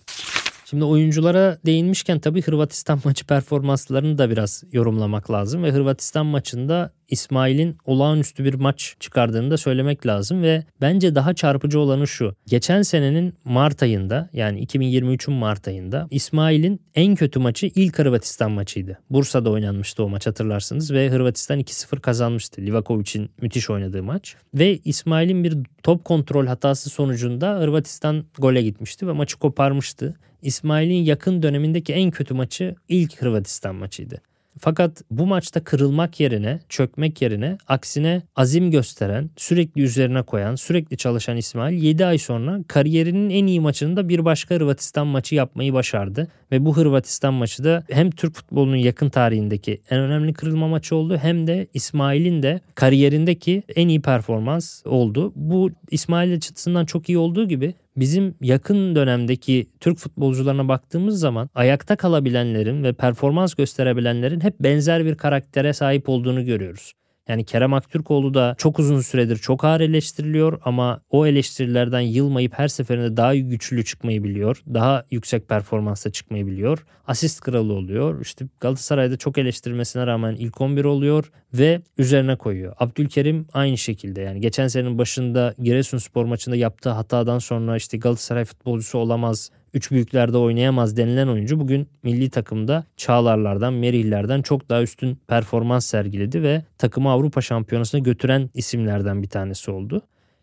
Şimdi 0.69 0.83
oyunculara 0.83 1.57
değinmişken 1.65 2.19
tabii 2.19 2.41
Hırvatistan 2.41 2.99
maçı 3.03 3.25
performanslarını 3.25 4.17
da 4.17 4.29
biraz 4.29 4.63
yorumlamak 4.71 5.31
lazım 5.31 5.63
ve 5.63 5.71
Hırvatistan 5.71 6.25
maçında 6.25 6.91
İsmail'in 7.09 7.77
olağanüstü 7.85 8.45
bir 8.45 8.53
maç 8.53 8.95
çıkardığını 8.99 9.51
da 9.51 9.57
söylemek 9.57 10.05
lazım 10.05 10.41
ve 10.41 10.63
bence 10.81 11.15
daha 11.15 11.33
çarpıcı 11.33 11.79
olanı 11.79 12.07
şu. 12.07 12.35
Geçen 12.47 12.81
senenin 12.81 13.33
Mart 13.45 13.83
ayında 13.83 14.29
yani 14.33 14.65
2023'ün 14.65 15.35
Mart 15.35 15.67
ayında 15.67 16.07
İsmail'in 16.11 16.81
en 16.95 17.15
kötü 17.15 17.39
maçı 17.39 17.71
ilk 17.75 17.99
Hırvatistan 17.99 18.51
maçıydı. 18.51 18.99
Bursa'da 19.09 19.49
oynanmıştı 19.49 20.03
o 20.03 20.09
maç 20.09 20.27
hatırlarsınız 20.27 20.93
ve 20.93 21.09
Hırvatistan 21.09 21.59
2-0 21.59 21.99
kazanmıştı. 21.99 22.61
Livakovic'in 22.61 23.29
müthiş 23.41 23.69
oynadığı 23.69 24.03
maç. 24.03 24.35
Ve 24.53 24.77
İsmail'in 24.77 25.43
bir 25.43 25.57
top 25.83 26.05
kontrol 26.05 26.47
hatası 26.47 26.89
sonucunda 26.89 27.59
Hırvatistan 27.59 28.25
gole 28.37 28.61
gitmişti 28.61 29.07
ve 29.07 29.11
maçı 29.11 29.39
koparmıştı. 29.39 30.15
İsmail'in 30.41 31.03
yakın 31.03 31.43
dönemindeki 31.43 31.93
en 31.93 32.11
kötü 32.11 32.33
maçı 32.33 32.75
ilk 32.89 33.21
Hırvatistan 33.21 33.75
maçıydı. 33.75 34.21
Fakat 34.59 35.01
bu 35.11 35.25
maçta 35.25 35.63
kırılmak 35.63 36.19
yerine, 36.19 36.59
çökmek 36.69 37.21
yerine 37.21 37.57
aksine 37.67 38.21
azim 38.35 38.71
gösteren, 38.71 39.29
sürekli 39.37 39.81
üzerine 39.81 40.21
koyan, 40.21 40.55
sürekli 40.55 40.97
çalışan 40.97 41.37
İsmail 41.37 41.83
7 41.83 42.05
ay 42.05 42.17
sonra 42.17 42.59
kariyerinin 42.67 43.29
en 43.29 43.47
iyi 43.47 43.61
maçında 43.61 44.09
bir 44.09 44.25
başka 44.25 44.55
Hırvatistan 44.55 45.07
maçı 45.07 45.35
yapmayı 45.35 45.73
başardı. 45.73 46.27
Ve 46.51 46.65
bu 46.65 46.77
Hırvatistan 46.77 47.33
maçı 47.33 47.63
da 47.63 47.83
hem 47.89 48.11
Türk 48.11 48.35
futbolunun 48.35 48.75
yakın 48.75 49.09
tarihindeki 49.09 49.81
en 49.89 49.99
önemli 49.99 50.33
kırılma 50.33 50.67
maçı 50.67 50.95
oldu 50.95 51.17
hem 51.21 51.47
de 51.47 51.67
İsmail'in 51.73 52.43
de 52.43 52.61
kariyerindeki 52.75 53.63
en 53.75 53.87
iyi 53.87 54.01
performans 54.01 54.85
oldu. 54.85 55.31
Bu 55.35 55.69
İsmail 55.91 56.35
açısından 56.35 56.85
çok 56.85 57.09
iyi 57.09 57.17
olduğu 57.17 57.47
gibi 57.47 57.73
bizim 57.97 58.35
yakın 58.41 58.95
dönemdeki 58.95 59.69
Türk 59.79 59.97
futbolcularına 59.97 60.67
baktığımız 60.67 61.19
zaman 61.19 61.49
ayakta 61.55 61.95
kalabilenlerin 61.95 62.83
ve 62.83 62.93
performans 62.93 63.53
gösterebilenlerin 63.53 64.41
hep 64.41 64.59
benzer 64.59 65.05
bir 65.05 65.15
karaktere 65.15 65.73
sahip 65.73 66.09
olduğunu 66.09 66.45
görüyoruz. 66.45 66.93
Yani 67.27 67.45
Kerem 67.45 67.73
Aktürkoğlu 67.73 68.33
da 68.33 68.55
çok 68.57 68.79
uzun 68.79 69.01
süredir 69.01 69.37
çok 69.37 69.63
ağır 69.63 69.81
eleştiriliyor 69.81 70.59
ama 70.65 71.01
o 71.09 71.27
eleştirilerden 71.27 71.99
yılmayıp 71.99 72.53
her 72.53 72.67
seferinde 72.67 73.17
daha 73.17 73.35
güçlü 73.35 73.85
çıkmayı 73.85 74.23
biliyor. 74.23 74.63
Daha 74.73 75.05
yüksek 75.11 75.49
performansla 75.49 76.11
çıkmayı 76.11 76.47
biliyor. 76.47 76.85
Asist 77.07 77.41
kralı 77.41 77.73
oluyor. 77.73 78.21
İşte 78.21 78.45
Galatasaray'da 78.59 79.17
çok 79.17 79.37
eleştirilmesine 79.37 80.07
rağmen 80.07 80.35
ilk 80.35 80.61
11 80.61 80.85
oluyor 80.85 81.31
ve 81.53 81.81
üzerine 81.97 82.35
koyuyor. 82.35 82.73
Abdülkerim 82.79 83.47
aynı 83.53 83.77
şekilde 83.77 84.21
yani 84.21 84.41
geçen 84.41 84.67
senenin 84.67 84.97
başında 84.97 85.53
Giresunspor 85.59 86.25
maçında 86.25 86.55
yaptığı 86.55 86.89
hatadan 86.89 87.39
sonra 87.39 87.77
işte 87.77 87.97
Galatasaray 87.97 88.45
futbolcusu 88.45 88.97
olamaz 88.97 89.51
üç 89.77 89.91
büyüklerde 89.91 90.37
oynayamaz 90.37 90.97
denilen 90.97 91.27
oyuncu 91.27 91.59
bugün 91.59 91.87
milli 92.03 92.29
takımda 92.29 92.83
Çağlarlardan, 92.97 93.73
Merihlerden 93.73 94.41
çok 94.41 94.69
daha 94.69 94.81
üstün 94.81 95.17
performans 95.27 95.85
sergiledi 95.85 96.43
ve 96.43 96.63
takımı 96.77 97.09
Avrupa 97.11 97.41
Şampiyonası'na 97.41 98.01
götüren 98.01 98.49
isimlerden 98.53 99.23
bir 99.23 99.29
tanesi 99.29 99.71
oldu. 99.71 100.01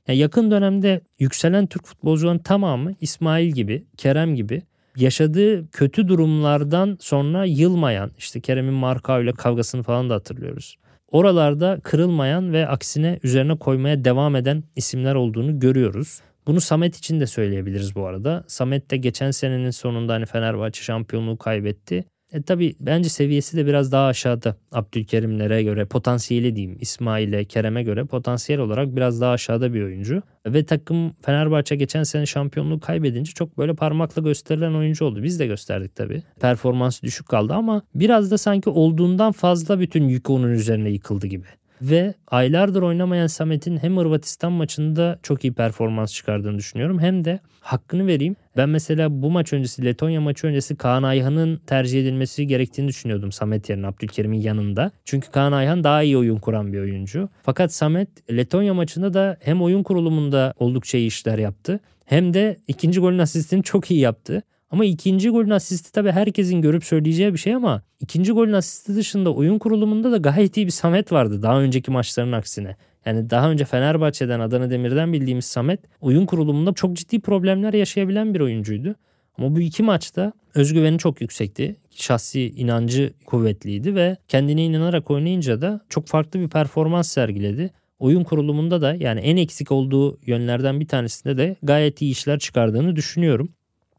Yani 0.08 0.18
yakın 0.18 0.50
dönemde 0.50 1.00
yükselen 1.18 1.66
Türk 1.66 1.86
futbolcuların 1.86 2.38
tamamı 2.38 2.92
İsmail 3.00 3.50
gibi, 3.50 3.84
Kerem 3.96 4.34
gibi 4.34 4.62
yaşadığı 4.96 5.70
kötü 5.70 6.08
durumlardan 6.08 6.96
sonra 7.00 7.44
yılmayan, 7.44 8.10
işte 8.18 8.40
Kerem'in 8.40 8.74
Marka 8.74 9.20
ile 9.20 9.32
kavgasını 9.32 9.82
falan 9.82 10.10
da 10.10 10.14
hatırlıyoruz. 10.14 10.76
Oralarda 11.10 11.80
kırılmayan 11.82 12.52
ve 12.52 12.68
aksine 12.68 13.18
üzerine 13.22 13.58
koymaya 13.58 14.04
devam 14.04 14.36
eden 14.36 14.64
isimler 14.76 15.14
olduğunu 15.14 15.60
görüyoruz. 15.60 16.20
Bunu 16.46 16.60
Samet 16.60 16.96
için 16.96 17.20
de 17.20 17.26
söyleyebiliriz 17.26 17.96
bu 17.96 18.06
arada. 18.06 18.44
Samet 18.46 18.90
de 18.90 18.96
geçen 18.96 19.30
senenin 19.30 19.70
sonunda 19.70 20.12
hani 20.12 20.26
Fenerbahçe 20.26 20.82
şampiyonluğu 20.82 21.38
kaybetti. 21.38 22.04
E 22.32 22.42
tabi 22.42 22.74
bence 22.80 23.08
seviyesi 23.08 23.56
de 23.56 23.66
biraz 23.66 23.92
daha 23.92 24.06
aşağıda 24.06 24.56
Abdülkerimlere 24.72 25.62
göre 25.62 25.84
potansiyeli 25.84 26.56
diyeyim 26.56 26.76
İsmail'e 26.80 27.44
Kerem'e 27.44 27.82
göre 27.82 28.04
potansiyel 28.04 28.60
olarak 28.60 28.96
biraz 28.96 29.20
daha 29.20 29.32
aşağıda 29.32 29.74
bir 29.74 29.82
oyuncu. 29.82 30.22
Ve 30.46 30.64
takım 30.64 31.12
Fenerbahçe 31.22 31.76
geçen 31.76 32.02
sene 32.02 32.26
şampiyonluğu 32.26 32.80
kaybedince 32.80 33.32
çok 33.32 33.58
böyle 33.58 33.74
parmakla 33.74 34.22
gösterilen 34.22 34.74
oyuncu 34.74 35.04
oldu. 35.04 35.22
Biz 35.22 35.40
de 35.40 35.46
gösterdik 35.46 35.96
tabi. 35.96 36.22
Performansı 36.40 37.02
düşük 37.02 37.28
kaldı 37.28 37.54
ama 37.54 37.82
biraz 37.94 38.30
da 38.30 38.38
sanki 38.38 38.70
olduğundan 38.70 39.32
fazla 39.32 39.80
bütün 39.80 40.08
yük 40.08 40.30
onun 40.30 40.50
üzerine 40.50 40.90
yıkıldı 40.90 41.26
gibi. 41.26 41.46
Ve 41.82 42.14
aylardır 42.26 42.82
oynamayan 42.82 43.26
Samet'in 43.26 43.76
hem 43.76 43.96
Hırvatistan 43.96 44.52
maçında 44.52 45.18
çok 45.22 45.44
iyi 45.44 45.52
performans 45.52 46.12
çıkardığını 46.12 46.58
düşünüyorum 46.58 46.98
hem 46.98 47.24
de 47.24 47.40
hakkını 47.60 48.06
vereyim. 48.06 48.36
Ben 48.56 48.68
mesela 48.68 49.22
bu 49.22 49.30
maç 49.30 49.52
öncesi 49.52 49.84
Letonya 49.84 50.20
maçı 50.20 50.46
öncesi 50.46 50.76
Kaan 50.76 51.02
Ayhan'ın 51.02 51.56
tercih 51.66 52.00
edilmesi 52.00 52.46
gerektiğini 52.46 52.88
düşünüyordum 52.88 53.32
Samet 53.32 53.68
yerine 53.70 53.86
Abdülkerim'in 53.86 54.40
yanında. 54.40 54.90
Çünkü 55.04 55.30
Kaan 55.30 55.52
Ayhan 55.52 55.84
daha 55.84 56.02
iyi 56.02 56.18
oyun 56.18 56.36
kuran 56.36 56.72
bir 56.72 56.80
oyuncu. 56.80 57.28
Fakat 57.42 57.72
Samet 57.72 58.30
Letonya 58.30 58.74
maçında 58.74 59.14
da 59.14 59.36
hem 59.40 59.62
oyun 59.62 59.82
kurulumunda 59.82 60.54
oldukça 60.58 60.98
iyi 60.98 61.06
işler 61.06 61.38
yaptı 61.38 61.80
hem 62.04 62.34
de 62.34 62.56
ikinci 62.68 63.00
golün 63.00 63.18
asistini 63.18 63.62
çok 63.62 63.90
iyi 63.90 64.00
yaptı. 64.00 64.42
Ama 64.70 64.84
ikinci 64.84 65.30
golün 65.30 65.50
asisti 65.50 65.92
tabii 65.92 66.12
herkesin 66.12 66.62
görüp 66.62 66.84
söyleyeceği 66.84 67.32
bir 67.32 67.38
şey 67.38 67.54
ama 67.54 67.82
ikinci 68.00 68.32
golün 68.32 68.52
asisti 68.52 68.94
dışında 68.94 69.34
oyun 69.34 69.58
kurulumunda 69.58 70.12
da 70.12 70.16
gayet 70.16 70.56
iyi 70.56 70.66
bir 70.66 70.70
Samet 70.70 71.12
vardı 71.12 71.42
daha 71.42 71.60
önceki 71.60 71.90
maçların 71.90 72.32
aksine. 72.32 72.76
Yani 73.06 73.30
daha 73.30 73.50
önce 73.50 73.64
Fenerbahçe'den, 73.64 74.40
Adana 74.40 74.70
Demir'den 74.70 75.12
bildiğimiz 75.12 75.44
Samet 75.44 75.80
oyun 76.00 76.26
kurulumunda 76.26 76.72
çok 76.72 76.96
ciddi 76.96 77.20
problemler 77.20 77.74
yaşayabilen 77.74 78.34
bir 78.34 78.40
oyuncuydu. 78.40 78.94
Ama 79.38 79.56
bu 79.56 79.60
iki 79.60 79.82
maçta 79.82 80.32
özgüveni 80.54 80.98
çok 80.98 81.20
yüksekti. 81.20 81.76
Şahsi 81.90 82.50
inancı 82.50 83.12
kuvvetliydi 83.26 83.94
ve 83.94 84.16
kendine 84.28 84.64
inanarak 84.64 85.10
oynayınca 85.10 85.60
da 85.60 85.80
çok 85.88 86.06
farklı 86.06 86.40
bir 86.40 86.48
performans 86.48 87.08
sergiledi. 87.08 87.70
Oyun 87.98 88.24
kurulumunda 88.24 88.82
da 88.82 88.94
yani 88.94 89.20
en 89.20 89.36
eksik 89.36 89.72
olduğu 89.72 90.18
yönlerden 90.26 90.80
bir 90.80 90.88
tanesinde 90.88 91.36
de 91.36 91.56
gayet 91.62 92.02
iyi 92.02 92.10
işler 92.10 92.38
çıkardığını 92.38 92.96
düşünüyorum. 92.96 93.48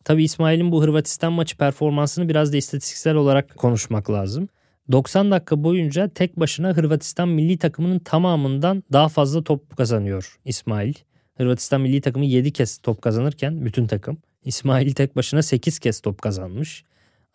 Tabi 0.05 0.23
İsmail'in 0.23 0.71
bu 0.71 0.83
Hırvatistan 0.83 1.33
maçı 1.33 1.57
performansını 1.57 2.29
biraz 2.29 2.53
da 2.53 2.57
istatistiksel 2.57 3.15
olarak 3.15 3.57
konuşmak 3.57 4.09
lazım. 4.09 4.49
90 4.91 5.31
dakika 5.31 5.63
boyunca 5.63 6.09
tek 6.09 6.39
başına 6.39 6.77
Hırvatistan 6.77 7.27
milli 7.29 7.57
takımının 7.57 7.99
tamamından 7.99 8.83
daha 8.93 9.09
fazla 9.09 9.43
top 9.43 9.77
kazanıyor 9.77 10.39
İsmail. 10.45 10.93
Hırvatistan 11.37 11.81
milli 11.81 12.01
takımı 12.01 12.25
7 12.25 12.53
kez 12.53 12.77
top 12.77 13.01
kazanırken 13.01 13.65
bütün 13.65 13.87
takım 13.87 14.17
İsmail 14.43 14.93
tek 14.93 15.15
başına 15.15 15.41
8 15.41 15.79
kez 15.79 15.99
top 15.99 16.21
kazanmış. 16.21 16.83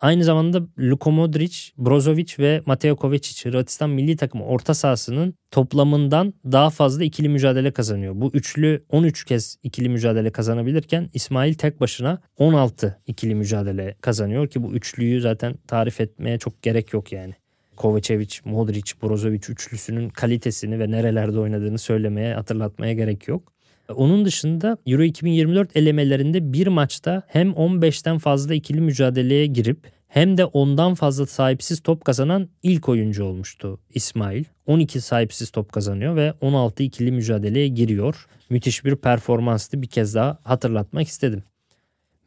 Aynı 0.01 0.23
zamanda 0.23 0.61
Luka 0.79 1.11
Modric, 1.11 1.57
Brozovic 1.77 2.33
ve 2.39 2.61
Mateo 2.65 2.95
Kovacic 2.95 3.49
Hırvatistan 3.49 3.89
milli 3.89 4.17
takımı 4.17 4.45
orta 4.45 4.73
sahasının 4.73 5.33
toplamından 5.51 6.33
daha 6.45 6.69
fazla 6.69 7.03
ikili 7.03 7.29
mücadele 7.29 7.71
kazanıyor. 7.71 8.13
Bu 8.15 8.31
üçlü 8.33 8.85
13 8.89 9.25
kez 9.25 9.57
ikili 9.63 9.89
mücadele 9.89 10.31
kazanabilirken 10.31 11.09
İsmail 11.13 11.53
tek 11.53 11.81
başına 11.81 12.21
16 12.37 12.99
ikili 13.07 13.35
mücadele 13.35 13.95
kazanıyor 14.01 14.47
ki 14.47 14.63
bu 14.63 14.73
üçlüyü 14.73 15.21
zaten 15.21 15.55
tarif 15.67 16.01
etmeye 16.01 16.37
çok 16.37 16.61
gerek 16.61 16.93
yok 16.93 17.11
yani. 17.11 17.33
Kovacevic, 17.75 18.35
Modric, 18.45 18.93
Brozovic 19.03 19.41
üçlüsünün 19.49 20.09
kalitesini 20.09 20.79
ve 20.79 20.91
nerelerde 20.91 21.39
oynadığını 21.39 21.77
söylemeye, 21.77 22.33
hatırlatmaya 22.33 22.93
gerek 22.93 23.27
yok. 23.27 23.53
Onun 23.95 24.25
dışında 24.25 24.77
Euro 24.85 25.03
2024 25.03 25.77
elemelerinde 25.77 26.53
bir 26.53 26.67
maçta 26.67 27.23
hem 27.27 27.49
15'ten 27.51 28.17
fazla 28.17 28.53
ikili 28.53 28.81
mücadeleye 28.81 29.45
girip 29.45 29.91
hem 30.07 30.37
de 30.37 30.45
ondan 30.45 30.95
fazla 30.95 31.25
sahipsiz 31.25 31.79
top 31.79 32.05
kazanan 32.05 32.49
ilk 32.63 32.89
oyuncu 32.89 33.23
olmuştu 33.23 33.79
İsmail. 33.93 34.43
12 34.65 35.01
sahipsiz 35.01 35.49
top 35.49 35.71
kazanıyor 35.71 36.15
ve 36.15 36.33
16 36.41 36.83
ikili 36.83 37.11
mücadeleye 37.11 37.67
giriyor. 37.67 38.27
Müthiş 38.49 38.85
bir 38.85 38.95
performanstı 38.95 39.81
bir 39.81 39.87
kez 39.87 40.15
daha 40.15 40.37
hatırlatmak 40.43 41.07
istedim. 41.07 41.43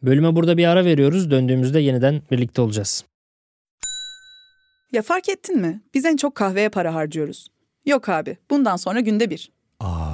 Bölüme 0.03 0.37
burada 0.37 0.57
bir 0.57 0.67
ara 0.67 0.85
veriyoruz. 0.85 1.31
Döndüğümüzde 1.31 1.81
yeniden 1.81 2.23
birlikte 2.31 2.63
olacağız. 2.63 3.05
Ya 4.93 5.03
fark 5.03 5.29
ettin 5.29 5.61
mi? 5.61 5.81
Biz 5.95 6.05
en 6.05 6.17
çok 6.17 6.35
kahveye 6.35 6.69
para 6.69 6.95
harcıyoruz. 6.95 7.49
Yok 7.87 8.09
abi, 8.09 8.37
bundan 8.51 8.77
sonra 8.77 9.01
günde 9.01 9.31
bir. 9.31 9.51
Aa, 9.81 10.14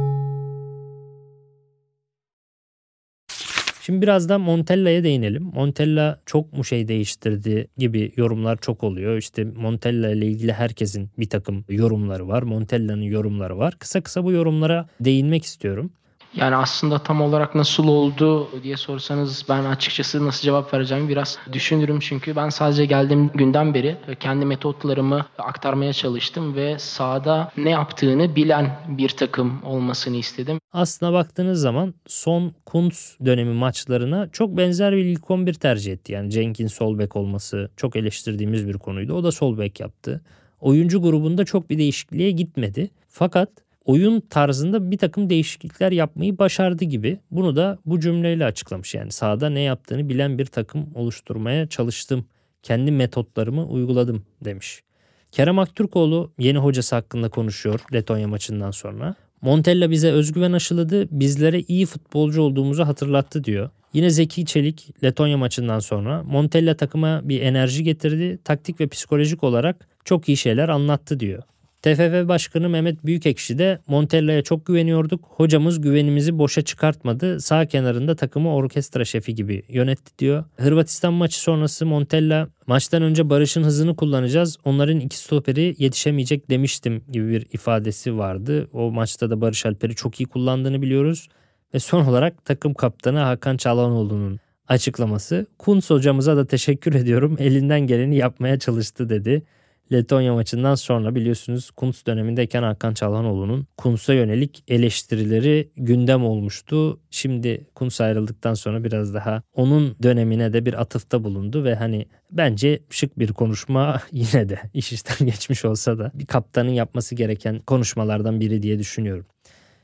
Şimdi 3.91 4.01
biraz 4.01 4.29
da 4.29 4.39
Montella'ya 4.39 5.03
değinelim. 5.03 5.43
Montella 5.43 6.19
çok 6.25 6.53
mu 6.53 6.63
şey 6.63 6.87
değiştirdi 6.87 7.67
gibi 7.77 8.11
yorumlar 8.15 8.57
çok 8.57 8.83
oluyor. 8.83 9.17
İşte 9.17 9.43
Montella 9.43 10.09
ile 10.09 10.25
ilgili 10.25 10.53
herkesin 10.53 11.09
bir 11.19 11.29
takım 11.29 11.65
yorumları 11.69 12.27
var. 12.27 12.43
Montella'nın 12.43 13.01
yorumları 13.01 13.57
var. 13.57 13.73
Kısa 13.79 14.01
kısa 14.01 14.23
bu 14.23 14.31
yorumlara 14.31 14.87
değinmek 14.99 15.45
istiyorum. 15.45 15.91
Yani 16.35 16.55
aslında 16.55 16.99
tam 16.99 17.21
olarak 17.21 17.55
nasıl 17.55 17.87
oldu 17.87 18.47
diye 18.63 18.77
sorsanız 18.77 19.45
ben 19.49 19.65
açıkçası 19.65 20.25
nasıl 20.25 20.41
cevap 20.41 20.73
vereceğimi 20.73 21.09
biraz 21.09 21.37
düşünürüm. 21.53 21.99
Çünkü 21.99 22.35
ben 22.35 22.49
sadece 22.49 22.85
geldiğim 22.85 23.27
günden 23.27 23.73
beri 23.73 23.97
kendi 24.19 24.45
metotlarımı 24.45 25.25
aktarmaya 25.37 25.93
çalıştım 25.93 26.55
ve 26.55 26.79
sahada 26.79 27.51
ne 27.57 27.69
yaptığını 27.69 28.35
bilen 28.35 28.79
bir 28.87 29.09
takım 29.09 29.63
olmasını 29.63 30.15
istedim. 30.17 30.59
Aslına 30.73 31.13
baktığınız 31.13 31.61
zaman 31.61 31.93
son 32.07 32.53
Kuntz 32.65 33.17
dönemi 33.25 33.53
maçlarına 33.53 34.29
çok 34.31 34.57
benzer 34.57 34.95
bir 34.95 35.05
ilk 35.05 35.31
11 35.31 35.53
tercih 35.53 35.93
etti. 35.93 36.11
Yani 36.11 36.31
Cenk'in 36.31 36.67
sol 36.67 36.99
bek 36.99 37.15
olması 37.15 37.69
çok 37.77 37.95
eleştirdiğimiz 37.95 38.67
bir 38.67 38.73
konuydu. 38.77 39.13
O 39.13 39.23
da 39.23 39.31
sol 39.31 39.57
bek 39.57 39.79
yaptı. 39.79 40.21
Oyuncu 40.61 41.01
grubunda 41.01 41.45
çok 41.45 41.69
bir 41.69 41.77
değişikliğe 41.77 42.31
gitmedi. 42.31 42.89
Fakat 43.09 43.49
oyun 43.85 44.19
tarzında 44.19 44.91
bir 44.91 44.97
takım 44.97 45.29
değişiklikler 45.29 45.91
yapmayı 45.91 46.37
başardı 46.37 46.85
gibi. 46.85 47.19
Bunu 47.31 47.55
da 47.55 47.77
bu 47.85 47.99
cümleyle 47.99 48.45
açıklamış. 48.45 48.95
Yani 48.95 49.11
sahada 49.11 49.49
ne 49.49 49.61
yaptığını 49.61 50.09
bilen 50.09 50.37
bir 50.37 50.45
takım 50.45 50.89
oluşturmaya 50.95 51.67
çalıştım. 51.67 52.25
Kendi 52.63 52.91
metotlarımı 52.91 53.67
uyguladım 53.67 54.25
demiş. 54.45 54.83
Kerem 55.31 55.59
Aktürkoğlu 55.59 56.31
yeni 56.39 56.57
hocası 56.57 56.95
hakkında 56.95 57.29
konuşuyor 57.29 57.79
Letonya 57.93 58.27
maçından 58.27 58.71
sonra. 58.71 59.15
Montella 59.41 59.91
bize 59.91 60.11
özgüven 60.11 60.53
aşıladı, 60.53 61.07
bizlere 61.11 61.59
iyi 61.59 61.85
futbolcu 61.85 62.41
olduğumuzu 62.41 62.87
hatırlattı 62.87 63.43
diyor. 63.43 63.69
Yine 63.93 64.09
Zeki 64.09 64.45
Çelik 64.45 65.03
Letonya 65.03 65.37
maçından 65.37 65.79
sonra 65.79 66.23
Montella 66.23 66.77
takıma 66.77 67.21
bir 67.23 67.41
enerji 67.41 67.83
getirdi, 67.83 68.39
taktik 68.43 68.79
ve 68.79 68.87
psikolojik 68.87 69.43
olarak 69.43 69.87
çok 70.05 70.29
iyi 70.29 70.37
şeyler 70.37 70.69
anlattı 70.69 71.19
diyor. 71.19 71.43
TFF 71.81 72.27
Başkanı 72.27 72.69
Mehmet 72.69 73.05
Büyükekşi 73.05 73.57
de 73.57 73.79
Montella'ya 73.87 74.41
çok 74.41 74.65
güveniyorduk. 74.65 75.25
Hocamız 75.27 75.81
güvenimizi 75.81 76.37
boşa 76.37 76.61
çıkartmadı. 76.61 77.41
Sağ 77.41 77.65
kenarında 77.65 78.15
takımı 78.15 78.55
orkestra 78.55 79.05
şefi 79.05 79.35
gibi 79.35 79.63
yönetti 79.69 80.19
diyor. 80.19 80.43
Hırvatistan 80.57 81.13
maçı 81.13 81.39
sonrası 81.39 81.85
Montella 81.85 82.47
maçtan 82.67 83.01
önce 83.01 83.29
Barış'ın 83.29 83.63
hızını 83.63 83.95
kullanacağız. 83.95 84.57
Onların 84.65 84.99
iki 84.99 85.17
stoperi 85.17 85.75
yetişemeyecek 85.77 86.49
demiştim 86.49 87.03
gibi 87.11 87.29
bir 87.29 87.47
ifadesi 87.53 88.17
vardı. 88.17 88.67
O 88.73 88.91
maçta 88.91 89.29
da 89.29 89.41
Barış 89.41 89.65
Alper'i 89.65 89.95
çok 89.95 90.19
iyi 90.21 90.25
kullandığını 90.25 90.81
biliyoruz. 90.81 91.27
Ve 91.73 91.79
son 91.79 92.05
olarak 92.05 92.45
takım 92.45 92.73
kaptanı 92.73 93.19
Hakan 93.19 93.57
Çalhanoğlu'nun 93.57 94.39
açıklaması. 94.67 95.45
Kuntz 95.57 95.89
hocamıza 95.89 96.37
da 96.37 96.45
teşekkür 96.47 96.93
ediyorum. 96.93 97.35
Elinden 97.39 97.79
geleni 97.79 98.15
yapmaya 98.15 98.59
çalıştı 98.59 99.09
dedi. 99.09 99.43
Letonya 99.91 100.33
maçından 100.33 100.75
sonra 100.75 101.15
biliyorsunuz 101.15 101.71
Kuntz 101.71 102.05
dönemindeyken 102.05 102.63
Hakan 102.63 102.93
Çalhanoğlu'nun 102.93 103.67
Kuntz'a 103.77 104.13
yönelik 104.13 104.63
eleştirileri 104.67 105.71
gündem 105.75 106.25
olmuştu. 106.25 106.99
Şimdi 107.09 107.67
Kuntz 107.75 108.01
ayrıldıktan 108.01 108.53
sonra 108.53 108.83
biraz 108.83 109.13
daha 109.13 109.43
onun 109.53 109.95
dönemine 110.03 110.53
de 110.53 110.65
bir 110.65 110.81
atıfta 110.81 111.23
bulundu 111.23 111.63
ve 111.63 111.75
hani 111.75 112.05
bence 112.31 112.79
şık 112.89 113.19
bir 113.19 113.33
konuşma 113.33 114.01
yine 114.11 114.49
de 114.49 114.59
iş 114.73 114.93
işten 114.93 115.27
geçmiş 115.27 115.65
olsa 115.65 115.99
da 115.99 116.11
bir 116.13 116.25
kaptanın 116.25 116.69
yapması 116.69 117.15
gereken 117.15 117.59
konuşmalardan 117.59 118.39
biri 118.39 118.61
diye 118.61 118.79
düşünüyorum. 118.79 119.25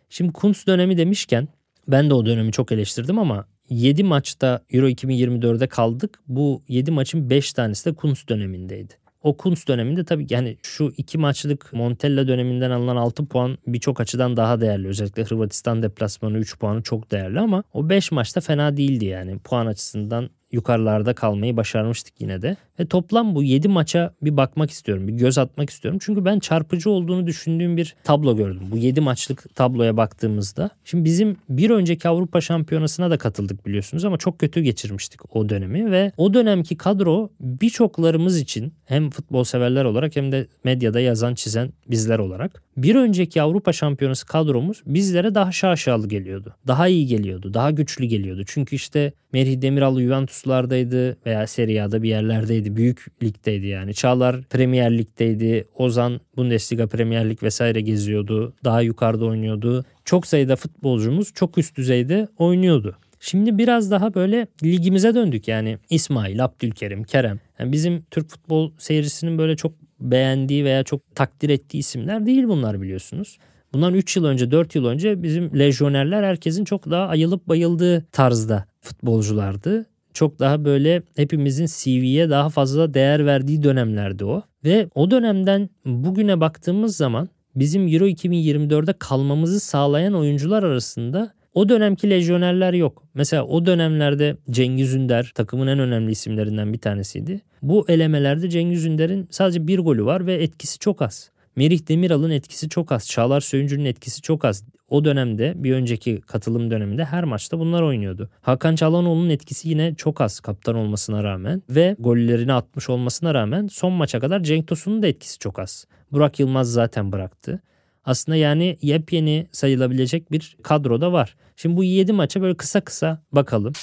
Şimdi 0.09 0.33
Kuntz 0.33 0.67
dönemi 0.67 0.97
demişken 0.97 1.47
ben 1.87 2.09
de 2.09 2.13
o 2.13 2.25
dönemi 2.25 2.51
çok 2.51 2.71
eleştirdim 2.71 3.19
ama 3.19 3.45
7 3.69 4.03
maçta 4.03 4.61
Euro 4.69 4.89
2024'de 4.89 5.67
kaldık. 5.67 6.19
Bu 6.27 6.63
7 6.67 6.91
maçın 6.91 7.29
5 7.29 7.53
tanesi 7.53 7.85
de 7.85 7.93
Kuntz 7.93 8.27
dönemindeydi. 8.27 9.06
O 9.23 9.37
Kuntz 9.37 9.67
döneminde 9.67 10.05
tabii 10.05 10.27
yani 10.29 10.57
şu 10.63 10.93
iki 10.97 11.17
maçlık 11.17 11.73
Montella 11.73 12.27
döneminden 12.27 12.71
alınan 12.71 12.95
6 12.95 13.25
puan 13.25 13.57
birçok 13.67 13.99
açıdan 14.01 14.37
daha 14.37 14.61
değerli. 14.61 14.87
Özellikle 14.87 15.23
Hırvatistan 15.23 15.83
deplasmanı 15.83 16.37
3 16.37 16.59
puanı 16.59 16.83
çok 16.83 17.11
değerli 17.11 17.39
ama 17.39 17.63
o 17.73 17.89
5 17.89 18.11
maçta 18.11 18.41
fena 18.41 18.77
değildi 18.77 19.05
yani. 19.05 19.39
Puan 19.39 19.65
açısından 19.65 20.29
yukarılarda 20.51 21.13
kalmayı 21.13 21.57
başarmıştık 21.57 22.21
yine 22.21 22.41
de. 22.41 22.57
Ve 22.79 22.85
toplam 22.85 23.35
bu 23.35 23.43
7 23.43 23.67
maça 23.67 24.13
bir 24.21 24.37
bakmak 24.37 24.71
istiyorum. 24.71 25.07
Bir 25.07 25.13
göz 25.13 25.37
atmak 25.37 25.69
istiyorum. 25.69 25.99
Çünkü 26.03 26.25
ben 26.25 26.39
çarpıcı 26.39 26.89
olduğunu 26.89 27.27
düşündüğüm 27.27 27.77
bir 27.77 27.95
tablo 28.03 28.37
gördüm. 28.37 28.61
Bu 28.71 28.77
7 28.77 29.01
maçlık 29.01 29.55
tabloya 29.55 29.97
baktığımızda. 29.97 30.69
Şimdi 30.85 31.05
bizim 31.05 31.37
bir 31.49 31.69
önceki 31.69 32.09
Avrupa 32.09 32.41
Şampiyonası'na 32.41 33.11
da 33.11 33.17
katıldık 33.17 33.65
biliyorsunuz 33.65 34.05
ama 34.05 34.17
çok 34.17 34.39
kötü 34.39 34.61
geçirmiştik 34.61 35.35
o 35.35 35.49
dönemi 35.49 35.91
ve 35.91 36.11
o 36.17 36.33
dönemki 36.33 36.77
kadro 36.77 37.29
birçoklarımız 37.39 38.39
için 38.39 38.73
hem 38.85 39.09
futbol 39.09 39.43
severler 39.43 39.85
olarak 39.85 40.15
hem 40.15 40.31
de 40.31 40.47
medyada 40.63 40.99
yazan 40.99 41.35
çizen 41.35 41.73
bizler 41.87 42.19
olarak 42.19 42.63
bir 42.77 42.95
önceki 42.95 43.41
Avrupa 43.41 43.73
Şampiyonası 43.73 44.25
kadromuz 44.25 44.83
bizlere 44.85 45.35
daha 45.35 45.51
şaşalı 45.51 46.07
geliyordu. 46.07 46.55
Daha 46.67 46.87
iyi 46.87 47.07
geliyordu. 47.07 47.53
Daha 47.53 47.71
güçlü 47.71 48.05
geliyordu. 48.05 48.43
Çünkü 48.47 48.75
işte 48.75 49.13
Merih 49.33 49.61
Demiral 49.61 49.99
Juventus'lardaydı 49.99 51.17
veya 51.25 51.47
Serie 51.47 51.81
A'da 51.81 52.03
bir 52.03 52.09
yerlerdeydi. 52.09 52.66
Büyük 52.75 53.05
ligdeydi 53.23 53.67
yani. 53.67 53.93
Çağlar 53.93 54.41
Premier 54.41 54.97
Lig'deydi. 54.97 55.67
Ozan 55.75 56.21
Bundesliga 56.37 56.87
Premier 56.87 57.29
Lig 57.29 57.43
vesaire 57.43 57.81
geziyordu. 57.81 58.53
Daha 58.63 58.81
yukarıda 58.81 59.25
oynuyordu. 59.25 59.85
Çok 60.05 60.27
sayıda 60.27 60.55
futbolcumuz 60.55 61.33
çok 61.33 61.57
üst 61.57 61.77
düzeyde 61.77 62.27
oynuyordu. 62.37 62.95
Şimdi 63.19 63.57
biraz 63.57 63.91
daha 63.91 64.13
böyle 64.13 64.47
ligimize 64.63 65.15
döndük 65.15 65.47
yani 65.47 65.77
İsmail, 65.89 66.45
Abdülkerim, 66.45 67.03
Kerem. 67.03 67.39
Yani 67.59 67.71
bizim 67.71 68.05
Türk 68.11 68.29
futbol 68.29 68.71
seyircisinin 68.77 69.37
böyle 69.37 69.55
çok 69.55 69.71
beğendiği 69.99 70.65
veya 70.65 70.83
çok 70.83 71.15
takdir 71.15 71.49
ettiği 71.49 71.77
isimler 71.77 72.25
değil 72.25 72.43
bunlar 72.47 72.81
biliyorsunuz. 72.81 73.37
Bundan 73.73 73.93
3 73.93 74.17
yıl 74.17 74.25
önce 74.25 74.51
4 74.51 74.75
yıl 74.75 74.85
önce 74.85 75.23
bizim 75.23 75.59
lejyonerler 75.59 76.23
herkesin 76.23 76.65
çok 76.65 76.89
daha 76.89 77.07
ayılıp 77.07 77.47
bayıldığı 77.47 78.05
tarzda 78.11 78.65
futbolculardı. 78.81 79.85
Çok 80.17 80.39
daha 80.39 80.65
böyle 80.65 81.01
hepimizin 81.15 81.65
CV'ye 81.65 82.29
daha 82.29 82.49
fazla 82.49 82.93
değer 82.93 83.25
verdiği 83.25 83.63
dönemlerdi 83.63 84.25
o. 84.25 84.43
Ve 84.65 84.87
o 84.95 85.11
dönemden 85.11 85.69
bugüne 85.85 86.39
baktığımız 86.39 86.97
zaman 86.97 87.29
bizim 87.55 87.87
Euro 87.87 88.07
2024'de 88.07 88.93
kalmamızı 88.99 89.59
sağlayan 89.59 90.13
oyuncular 90.13 90.63
arasında 90.63 91.33
o 91.53 91.69
dönemki 91.69 92.09
lejyonerler 92.09 92.73
yok. 92.73 93.03
Mesela 93.13 93.45
o 93.45 93.65
dönemlerde 93.65 94.37
Cengiz 94.49 94.93
Ünder 94.93 95.31
takımın 95.35 95.67
en 95.67 95.79
önemli 95.79 96.11
isimlerinden 96.11 96.73
bir 96.73 96.79
tanesiydi. 96.79 97.41
Bu 97.61 97.85
elemelerde 97.87 98.49
Cengiz 98.49 98.85
Ünder'in 98.85 99.27
sadece 99.31 99.67
bir 99.67 99.79
golü 99.79 100.05
var 100.05 100.25
ve 100.25 100.33
etkisi 100.33 100.79
çok 100.79 101.01
az. 101.01 101.31
Merih 101.57 101.87
Demiral'ın 101.87 102.29
etkisi 102.29 102.69
çok 102.69 102.91
az. 102.91 103.07
Çağlar 103.07 103.41
Söyüncü'nün 103.41 103.85
etkisi 103.85 104.21
çok 104.21 104.45
az. 104.45 104.63
O 104.89 105.05
dönemde 105.05 105.53
bir 105.55 105.73
önceki 105.73 106.21
katılım 106.21 106.71
döneminde 106.71 107.05
her 107.05 107.23
maçta 107.23 107.59
bunlar 107.59 107.81
oynuyordu. 107.81 108.29
Hakan 108.41 108.75
Çalhanoğlu'nun 108.75 109.29
etkisi 109.29 109.69
yine 109.69 109.95
çok 109.95 110.21
az 110.21 110.39
kaptan 110.39 110.75
olmasına 110.75 111.23
rağmen 111.23 111.63
ve 111.69 111.95
gollerini 111.99 112.53
atmış 112.53 112.89
olmasına 112.89 113.33
rağmen 113.33 113.67
son 113.67 113.93
maça 113.93 114.19
kadar 114.19 114.43
Cenk 114.43 114.67
Tosun'un 114.67 115.01
da 115.01 115.07
etkisi 115.07 115.39
çok 115.39 115.59
az. 115.59 115.85
Burak 116.11 116.39
Yılmaz 116.39 116.71
zaten 116.71 117.11
bıraktı. 117.11 117.61
Aslında 118.05 118.35
yani 118.35 118.77
yepyeni 118.81 119.47
sayılabilecek 119.51 120.31
bir 120.31 120.57
kadro 120.63 121.01
da 121.01 121.11
var. 121.11 121.35
Şimdi 121.55 121.77
bu 121.77 121.83
7 121.83 122.13
maça 122.13 122.41
böyle 122.41 122.57
kısa 122.57 122.81
kısa 122.81 123.23
bakalım. 123.31 123.73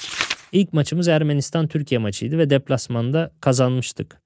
İlk 0.51 0.73
maçımız 0.73 1.07
Ermenistan-Türkiye 1.07 1.99
maçıydı 1.99 2.37
ve 2.37 2.49
deplasmanda 2.49 3.31
kazanmıştık. 3.41 4.24